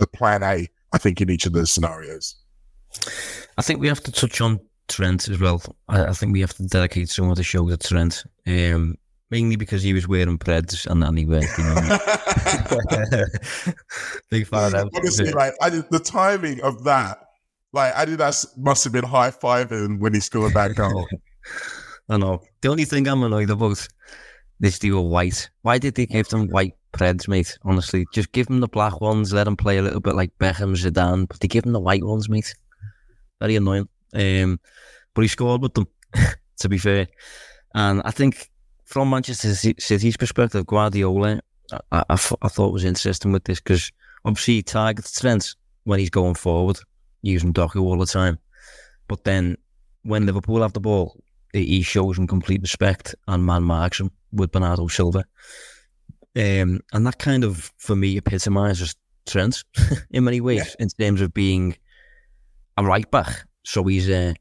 [0.00, 2.34] the plan A, I think, in each of those scenarios.
[3.56, 5.62] I think we have to touch on Trent as well.
[5.88, 8.96] I, I, think we have to dedicate some of the show to Trent, um,
[9.30, 13.24] mainly because he was wearing Preds and, and he went, you know,
[14.30, 17.18] big fan of Honestly, like I did, the timing of that,
[17.72, 21.06] like Adidas must have been high fiving when he scored that goal.
[22.08, 22.42] I know.
[22.62, 23.86] The only thing I'm annoyed about
[24.60, 25.50] this deal white.
[25.62, 27.58] Why did they give them white Preds, mate?
[27.64, 29.32] Honestly, just give them the black ones.
[29.32, 32.04] Let them play a little bit like Beckham, Zidane, but they give them the white
[32.04, 32.54] ones, mate.
[33.40, 33.88] Very annoying.
[34.14, 34.60] Um,
[35.14, 35.86] but he scored with them,
[36.58, 37.08] to be fair.
[37.74, 38.50] And I think
[38.84, 41.40] from Manchester City's perspective, Guardiola,
[41.72, 43.92] I, I, I thought was interesting with this because
[44.24, 46.78] obviously he targets Trent when he's going forward,
[47.22, 48.38] using Doku all the time.
[49.08, 49.56] But then
[50.02, 51.20] when Liverpool have the ball,
[51.52, 55.24] he shows him complete respect and man marks him with Bernardo Silva.
[56.36, 58.94] Um, and that kind of, for me, epitomises
[59.26, 59.64] Trent
[60.10, 60.84] in many ways yeah.
[60.84, 61.76] in terms of being
[62.76, 63.44] a right back.
[63.68, 64.32] So he's uh,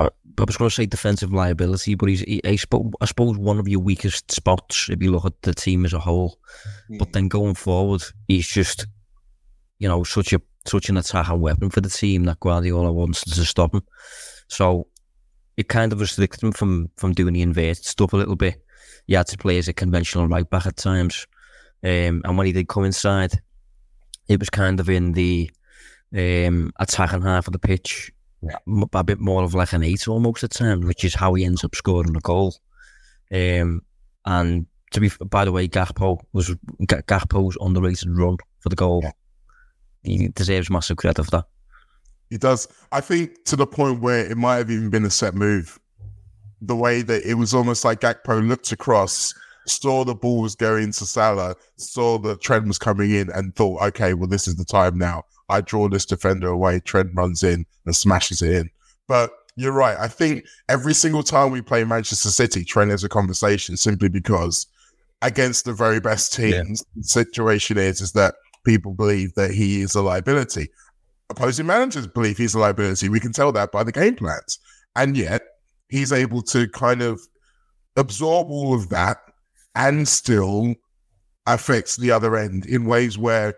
[0.00, 3.60] I was going to say defensive liability, but he's, he, I, suppose, I suppose one
[3.60, 6.40] of your weakest spots if you look at the team as a whole.
[6.90, 6.98] Mm.
[6.98, 8.88] But then going forward, he's just,
[9.78, 13.44] you know, such a such an attacking weapon for the team that Guardiola wants to
[13.44, 13.82] stop him.
[14.48, 14.88] So
[15.56, 18.56] it kind of restricted him from from doing the inverted stuff a little bit.
[19.06, 21.24] He had to play as a conventional right back at times,
[21.84, 23.40] um, and when he did come inside,
[24.26, 25.50] it was kind of in the
[26.16, 28.12] um, attacking half of the pitch
[28.92, 31.64] a bit more of like an eight almost at times, which is how he ends
[31.64, 32.54] up scoring a goal.
[33.32, 33.80] Um,
[34.26, 39.00] and to be, by the way, Gakpo was Gakpo's underrated run for the goal.
[39.02, 39.12] Yeah.
[40.02, 41.46] He deserves massive credit for that.
[42.30, 42.68] He does.
[42.92, 45.80] I think to the point where it might have even been a set move.
[46.66, 49.34] the way that it was almost like Gakpo looked across,
[49.66, 53.82] saw the ball was going to Salah, saw the Trent was coming in, and thought,
[53.82, 55.24] okay, well, this is the time now.
[55.54, 56.80] I draw this defender away.
[56.80, 58.70] Trent runs in and smashes it in.
[59.06, 59.96] But you're right.
[59.98, 64.66] I think every single time we play Manchester City, Trent has a conversation simply because
[65.22, 67.00] against the very best teams, yeah.
[67.00, 68.34] the situation is is that
[68.64, 70.68] people believe that he is a liability.
[71.30, 73.08] Opposing managers believe he's a liability.
[73.08, 74.58] We can tell that by the game plans.
[74.96, 75.42] And yet
[75.88, 77.20] he's able to kind of
[77.96, 79.18] absorb all of that
[79.74, 80.74] and still
[81.46, 83.54] affects the other end in ways where,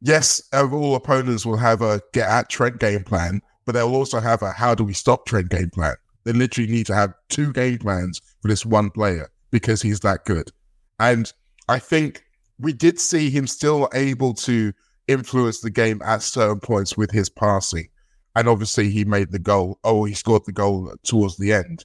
[0.00, 4.20] yes, uh, all opponents will have a get at Trent game plan, but they'll also
[4.20, 5.94] have a how do we stop Trent game plan.
[6.24, 10.24] They literally need to have two game plans for this one player because he's that
[10.24, 10.50] good.
[10.98, 11.32] And
[11.68, 12.24] I think
[12.58, 14.72] we did see him still able to
[15.08, 17.88] influence the game at certain points with his passing.
[18.34, 19.78] And obviously, he made the goal.
[19.84, 21.84] Oh, he scored the goal towards the end.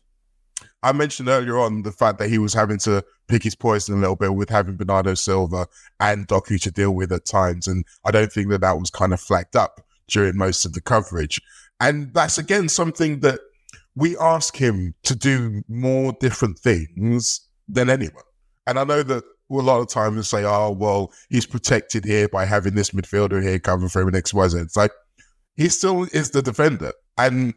[0.84, 4.00] I mentioned earlier on the fact that he was having to pick his poison a
[4.00, 5.68] little bit with having Bernardo Silva
[6.00, 7.68] and Doku to deal with at times.
[7.68, 10.82] And I don't think that that was kind of flagged up during most of the
[10.82, 11.40] coverage.
[11.80, 13.40] And that's again something that
[13.96, 18.24] we ask him to do more different things than anyone.
[18.68, 22.28] And I know that a lot of times they say, oh, well, he's protected here
[22.28, 24.58] by having this midfielder here covering for him and X, Y, Z.
[24.60, 24.92] It's like
[25.56, 26.94] he still is the defender.
[27.18, 27.54] And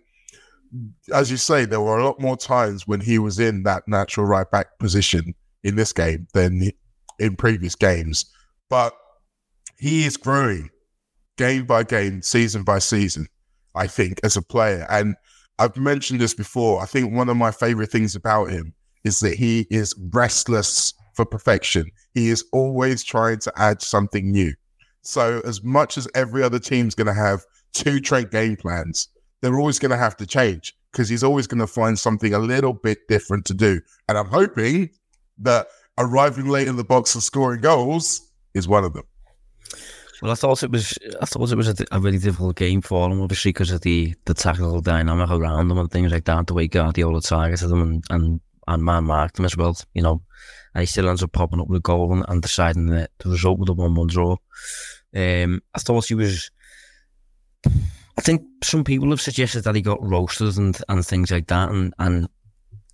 [1.13, 4.27] as you say, there were a lot more times when he was in that natural
[4.27, 6.71] right back position in this game than
[7.19, 8.27] in previous games.
[8.69, 8.95] But
[9.79, 10.71] he is growing
[11.37, 13.27] game by game, season by season,
[13.75, 14.87] I think, as a player.
[14.91, 15.17] And
[15.59, 16.83] I've mentioned this before.
[16.83, 21.25] I think one of my favorite things about him is that he is restless for
[21.25, 21.91] perfection.
[22.15, 24.55] He is always trying to add something new.
[25.03, 29.09] So, as much as every other team's going to have two Trent game plans,
[29.45, 32.39] they're always going to have to change because he's always going to find something a
[32.39, 33.81] little bit different to do.
[34.09, 34.91] And I'm hoping
[35.39, 35.67] that
[35.99, 39.05] arriving late in the box and scoring goals is one of them.
[40.23, 40.97] Well, I thought it was.
[41.21, 44.15] I thought it was a, a really difficult game for him, obviously, because of the
[44.25, 46.47] the tactical dynamic around them and things like that.
[46.47, 49.77] The way Guardiola targeted them and and, and man marked them as well.
[49.93, 50.23] You know,
[50.75, 53.31] and he still ends up popping up with a goal and, and deciding that the
[53.31, 54.37] result with a one-one draw.
[55.15, 56.51] Um, I thought he was.
[58.17, 61.71] I think some people have suggested that he got roasted and, and things like that,
[61.71, 62.29] and and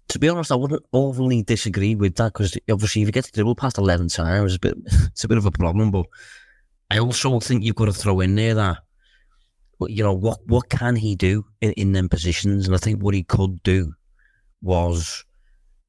[0.09, 3.33] to be honest, I wouldn't overly disagree with that because obviously if you get to
[3.33, 5.91] dribble past eleven times, it's a bit it's a bit of a problem.
[5.91, 6.07] But
[6.91, 8.79] I also think you've got to throw in there that
[9.89, 13.15] you know what what can he do in, in them positions, and I think what
[13.15, 13.93] he could do
[14.63, 15.25] was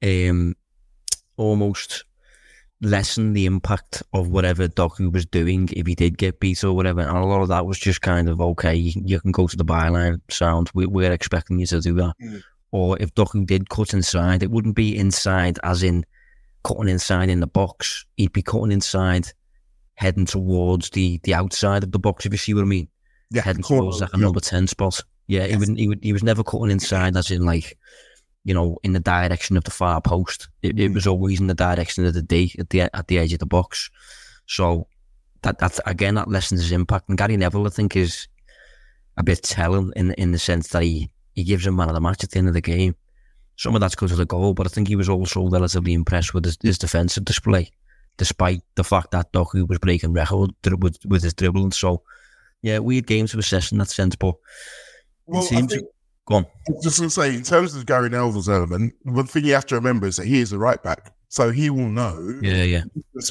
[0.03, 0.55] um,
[1.37, 2.05] almost
[2.81, 7.01] lessen the impact of whatever Doku was doing if he did get beat or whatever.
[7.01, 9.55] And a lot of that was just kind of okay, you, you can go to
[9.55, 10.69] the byline sound.
[10.73, 12.13] We, we're expecting you to do that.
[12.21, 12.41] Mm.
[12.71, 16.05] Or if Doku did cut inside, it wouldn't be inside as in
[16.63, 18.05] cutting inside in the box.
[18.17, 19.27] He'd be cutting inside,
[19.95, 22.25] heading towards the the outside of the box.
[22.25, 22.87] If you see what I mean,
[23.29, 25.01] yeah, heading towards like a number ten spot.
[25.27, 25.51] Yeah, yes.
[25.51, 27.77] he would he would he was never cutting inside as in like
[28.43, 30.49] you know, in the direction of the far post.
[30.61, 31.11] It, it was mm.
[31.11, 33.89] always in the direction of the D at the at the edge of the box.
[34.45, 34.87] So
[35.43, 37.09] that that again that lessens his impact.
[37.09, 38.27] And Gary Neville, I think, is
[39.17, 42.01] a bit telling in in the sense that he he gives him man of the
[42.01, 42.95] match at the end of the game.
[43.57, 46.33] Some of that's because of the goal, but I think he was also relatively impressed
[46.33, 47.69] with his, his defensive display,
[48.17, 51.71] despite the fact that Doku was breaking record with with his dribbling.
[51.71, 52.01] So
[52.63, 54.35] yeah, weird games to assess in that sense, but
[55.27, 55.75] well, it seems.
[56.27, 56.45] Go on.
[56.83, 60.07] Just to say, in terms of Gary Neville's element, one thing you have to remember
[60.07, 62.39] is that he is a right back, so he will know.
[62.41, 62.83] Yeah, yeah.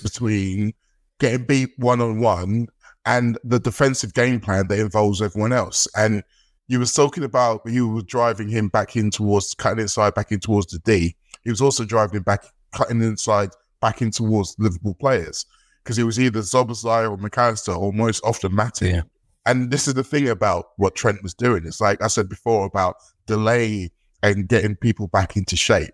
[0.03, 0.75] Between
[1.19, 2.67] getting beat one on one
[3.07, 5.87] and the defensive game plan that involves everyone else.
[5.97, 6.23] And
[6.69, 10.41] you was talking about you were driving him back in towards cutting inside, back in
[10.41, 11.17] towards the D.
[11.43, 15.47] He was also driving back, cutting inside, back in towards Liverpool players
[15.83, 18.91] because it was either Szoboszlai or Mac Allister or most often Matty.
[18.91, 19.03] Yeah.
[19.47, 21.65] And this is the thing about what Trent was doing.
[21.65, 23.91] It's like I said before about delay
[24.23, 25.93] and getting people back into shape.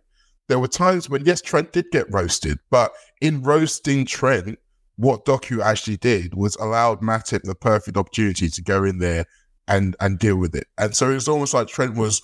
[0.48, 4.58] There were times when, yes, Trent did get roasted, but in roasting Trent,
[4.96, 9.26] what Doku actually did was allowed Matip the perfect opportunity to go in there
[9.68, 10.66] and and deal with it.
[10.78, 12.22] And so it was almost like Trent was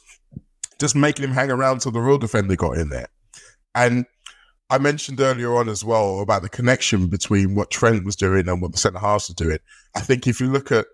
[0.81, 3.09] just making him hang around till the real defender got in there.
[3.75, 4.07] And
[4.70, 8.62] I mentioned earlier on as well about the connection between what Trent was doing and
[8.62, 9.59] what the centre halves were doing.
[9.95, 10.87] I think if you look at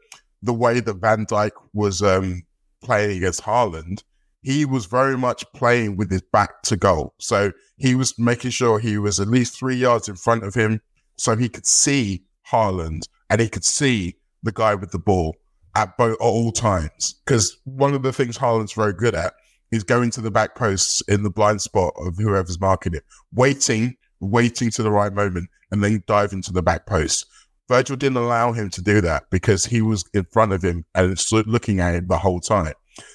[0.42, 2.42] the way that Van Dijk was um,
[2.82, 4.02] playing against Haaland,
[4.42, 7.14] he was very much playing with his back to goal.
[7.18, 10.80] So he was making sure he was at least three yards in front of him
[11.16, 15.36] so he could see Haaland and he could see the guy with the ball
[15.74, 17.20] at both at all times.
[17.24, 19.34] Because one of the things Haaland's very good at
[19.70, 23.96] is going to the back posts in the blind spot of whoever's marking it, waiting,
[24.20, 27.26] waiting to the right moment, and then dive into the back post.
[27.68, 31.22] Virgil didn't allow him to do that because he was in front of him and
[31.46, 32.72] looking at him the whole time.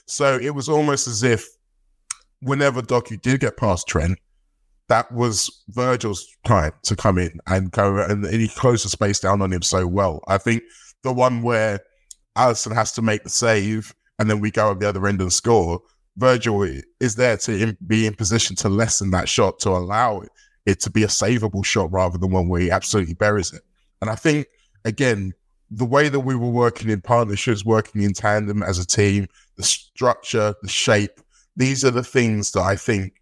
[0.07, 1.47] So it was almost as if
[2.41, 4.19] whenever Doku did get past Trent,
[4.89, 9.41] that was Virgil's time to come in and go and he closed the space down
[9.41, 10.21] on him so well.
[10.27, 10.61] I think
[11.03, 11.79] the one where
[12.37, 15.33] Alisson has to make the save and then we go at the other end and
[15.33, 15.81] score.
[16.17, 16.61] Virgil
[16.99, 20.29] is there to be in position to lessen that shot to allow it,
[20.67, 23.63] it to be a savable shot rather than one where he absolutely buries it.
[24.03, 24.47] And I think
[24.83, 25.33] again,
[25.71, 29.63] the way that we were working in partnerships, working in tandem as a team, the
[29.63, 31.21] structure, the shape,
[31.55, 33.13] these are the things that I think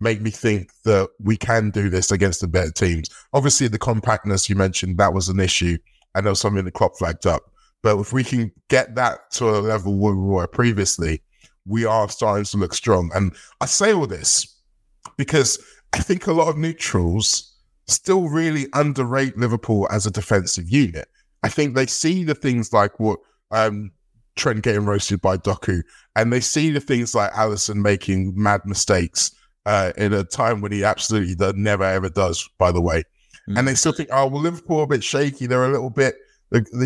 [0.00, 3.10] make me think that we can do this against the better teams.
[3.34, 5.76] Obviously, the compactness you mentioned, that was an issue.
[6.14, 7.42] there was something the Klopp flagged up.
[7.82, 11.20] But if we can get that to a level where we were previously,
[11.66, 13.10] we are starting to look strong.
[13.14, 14.56] And I say all this
[15.18, 15.62] because
[15.92, 17.51] I think a lot of neutrals
[17.86, 21.08] still really underrate Liverpool as a defensive unit.
[21.42, 23.18] I think they see the things like what
[23.50, 23.90] um,
[24.36, 25.82] Trent getting roasted by Doku,
[26.16, 29.32] and they see the things like Alisson making mad mistakes
[29.66, 33.00] uh, in a time when he absolutely does, never ever does, by the way.
[33.48, 33.58] Mm-hmm.
[33.58, 35.46] And they still think, oh, well, Liverpool are a bit shaky.
[35.46, 36.14] They're a little bit,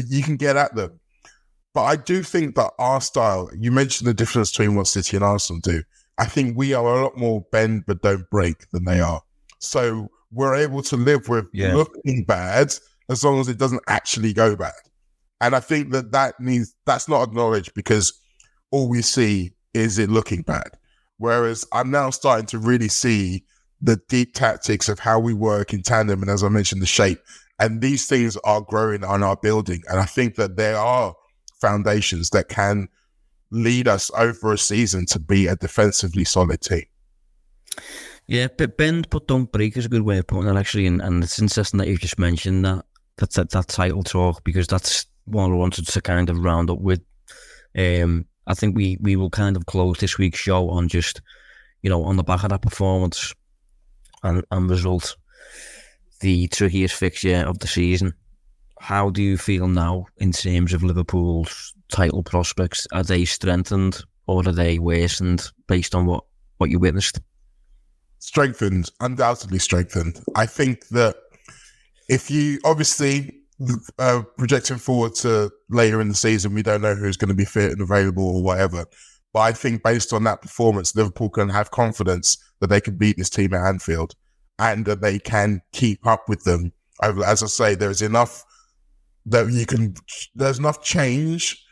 [0.09, 0.99] you can get at them.
[1.75, 5.25] But I do think that our style, you mentioned the difference between what City and
[5.25, 5.83] Arsenal do.
[6.19, 9.21] I think we are a lot more bend but don't break than they are.
[9.59, 11.75] So we're able to live with yeah.
[11.75, 12.75] looking bad
[13.09, 14.73] as long as it doesn't actually go bad.
[15.41, 18.13] And I think that that means that's not acknowledged because
[18.71, 20.71] all we see is it looking bad.
[21.19, 23.45] Whereas I'm now starting to really see
[23.81, 26.23] the deep tactics of how we work in tandem.
[26.23, 27.21] And as I mentioned, the shape.
[27.59, 29.83] And these things are growing on our building.
[29.89, 31.15] And I think that there are
[31.61, 32.89] foundations that can
[33.51, 36.85] lead us over a season to be a defensively solid team.
[38.29, 41.01] Yeah, but bend but don't break is a good way of putting it actually, and,
[41.01, 42.85] and it's interesting that you just mentioned that
[43.17, 46.81] that's that, that title talk because that's what I wanted to kind of round up
[46.81, 47.01] with.
[47.79, 51.21] Um, I think we we will kind of close this week's show on just,
[51.83, 53.33] you know, on the back of that performance
[54.23, 55.17] and, and result,
[56.21, 58.13] the trickiest fixture of the season.
[58.81, 62.87] How do you feel now in terms of Liverpool's title prospects?
[62.93, 66.25] Are they strengthened or are they worsened based on what,
[66.59, 67.21] what you witnessed?
[68.27, 70.19] Strengthened, undoubtedly strengthened.
[70.35, 71.15] I think that
[72.09, 73.43] if you obviously
[74.01, 77.45] uh, projecting forward to later in the season, we don't know who's going to be
[77.45, 78.85] fit and available or whatever.
[79.33, 83.17] But I think based on that performance, Liverpool can have confidence that they can beat
[83.17, 84.17] this team at Anfield
[84.59, 86.73] and that they can keep up with them.
[87.01, 88.45] As I say, there's enough
[89.27, 89.95] that you can,
[90.35, 91.65] there's enough change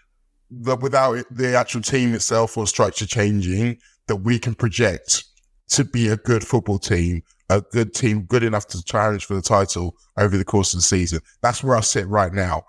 [0.53, 5.25] that without the actual team itself or structure changing, that we can project
[5.69, 9.43] to be a good football team a good team, good enough to challenge for the
[9.43, 11.21] title over the course of the season.
[11.43, 12.63] That's where I sit right now.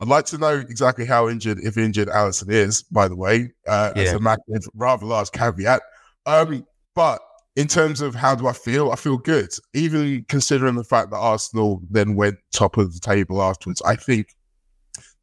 [0.00, 2.82] I'd like to know exactly how injured, if injured, Alisson is.
[2.84, 4.02] By the way, uh, yeah.
[4.02, 5.82] as a massive, rather large caveat.
[6.24, 7.20] Um, but
[7.56, 9.50] in terms of how do I feel, I feel good.
[9.74, 14.28] Even considering the fact that Arsenal then went top of the table afterwards, I think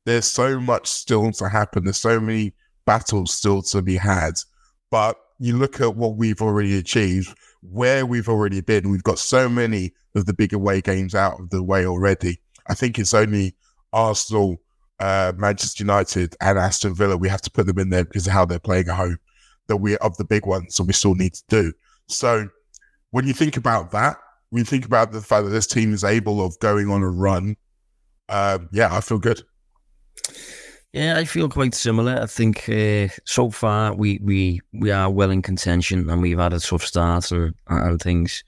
[0.05, 1.85] there's so much still to happen.
[1.85, 2.53] There's so many
[2.85, 4.33] battles still to be had.
[4.91, 8.89] But you look at what we've already achieved where we've already been.
[8.89, 12.39] We've got so many of the big away games out of the way already.
[12.67, 13.55] I think it's only
[13.93, 14.57] Arsenal,
[14.99, 17.17] uh, Manchester United, and Aston Villa.
[17.17, 19.17] We have to put them in there because of how they're playing at home.
[19.67, 21.73] That we are of the big ones, and we still need to do.
[22.07, 22.47] So
[23.11, 24.17] when you think about that,
[24.49, 27.09] when you think about the fact that this team is able of going on a
[27.09, 27.57] run,
[28.29, 29.43] um, yeah, I feel good.
[30.97, 32.19] Yeah, I feel quite similar.
[32.19, 36.53] I think uh, so far we, we we are well in contention and we've had
[36.53, 38.43] a tough start and, things.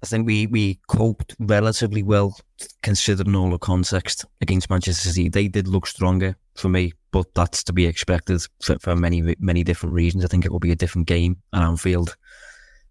[0.00, 2.38] I think we, we coped relatively well
[2.84, 5.28] considering all the context against Manchester City.
[5.28, 9.64] They did look stronger for me, but that's to be expected for, for many many
[9.64, 10.24] different reasons.
[10.24, 12.16] I think it will be a different game at Anfield,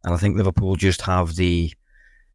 [0.03, 1.71] and I think Liverpool just have the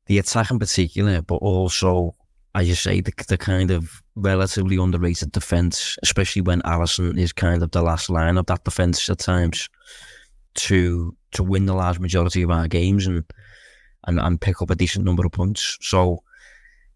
[0.07, 2.15] the attack in particular, but also
[2.55, 7.63] as you say, the, the kind of relatively underrated defence, especially when Alisson is kind
[7.63, 9.69] of the last line of that defence at times,
[10.55, 13.25] to to win the large majority of our games and
[14.07, 15.79] and, and pick up a decent number of points.
[15.81, 16.23] So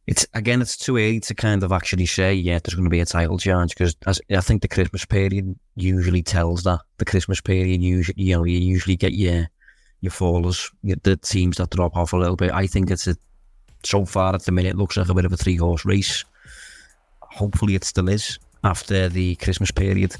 [0.06, 3.00] it's again, it's too early to kind of actually say, yeah, there's going to be
[3.00, 6.80] a title challenge because I think the Christmas period usually tells that.
[6.98, 9.48] The Christmas period, usually, you know, you usually get your
[10.00, 12.52] your fallers, the teams that drop off a little bit.
[12.52, 13.16] I think it's a
[13.84, 16.24] so far at the minute looks like a bit of a three horse race.
[17.20, 20.16] Hopefully, it still is after the Christmas period,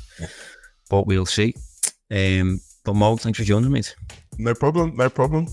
[0.89, 1.55] but we'll see.
[2.11, 3.83] Um, But Mo, thanks for joining me.
[4.39, 4.97] No problem.
[4.97, 5.47] No problem.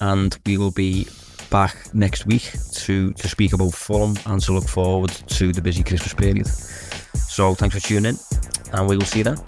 [0.00, 1.06] And we will be
[1.50, 5.82] back next week to to speak about Fulham and to look forward to the busy
[5.82, 6.46] Christmas period.
[6.46, 8.18] So thanks for tuning in,
[8.72, 9.38] and we will see you then.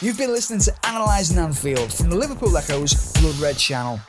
[0.00, 4.00] You've been listening to Analysing Anfield from the Liverpool Echo's Blood Red channel.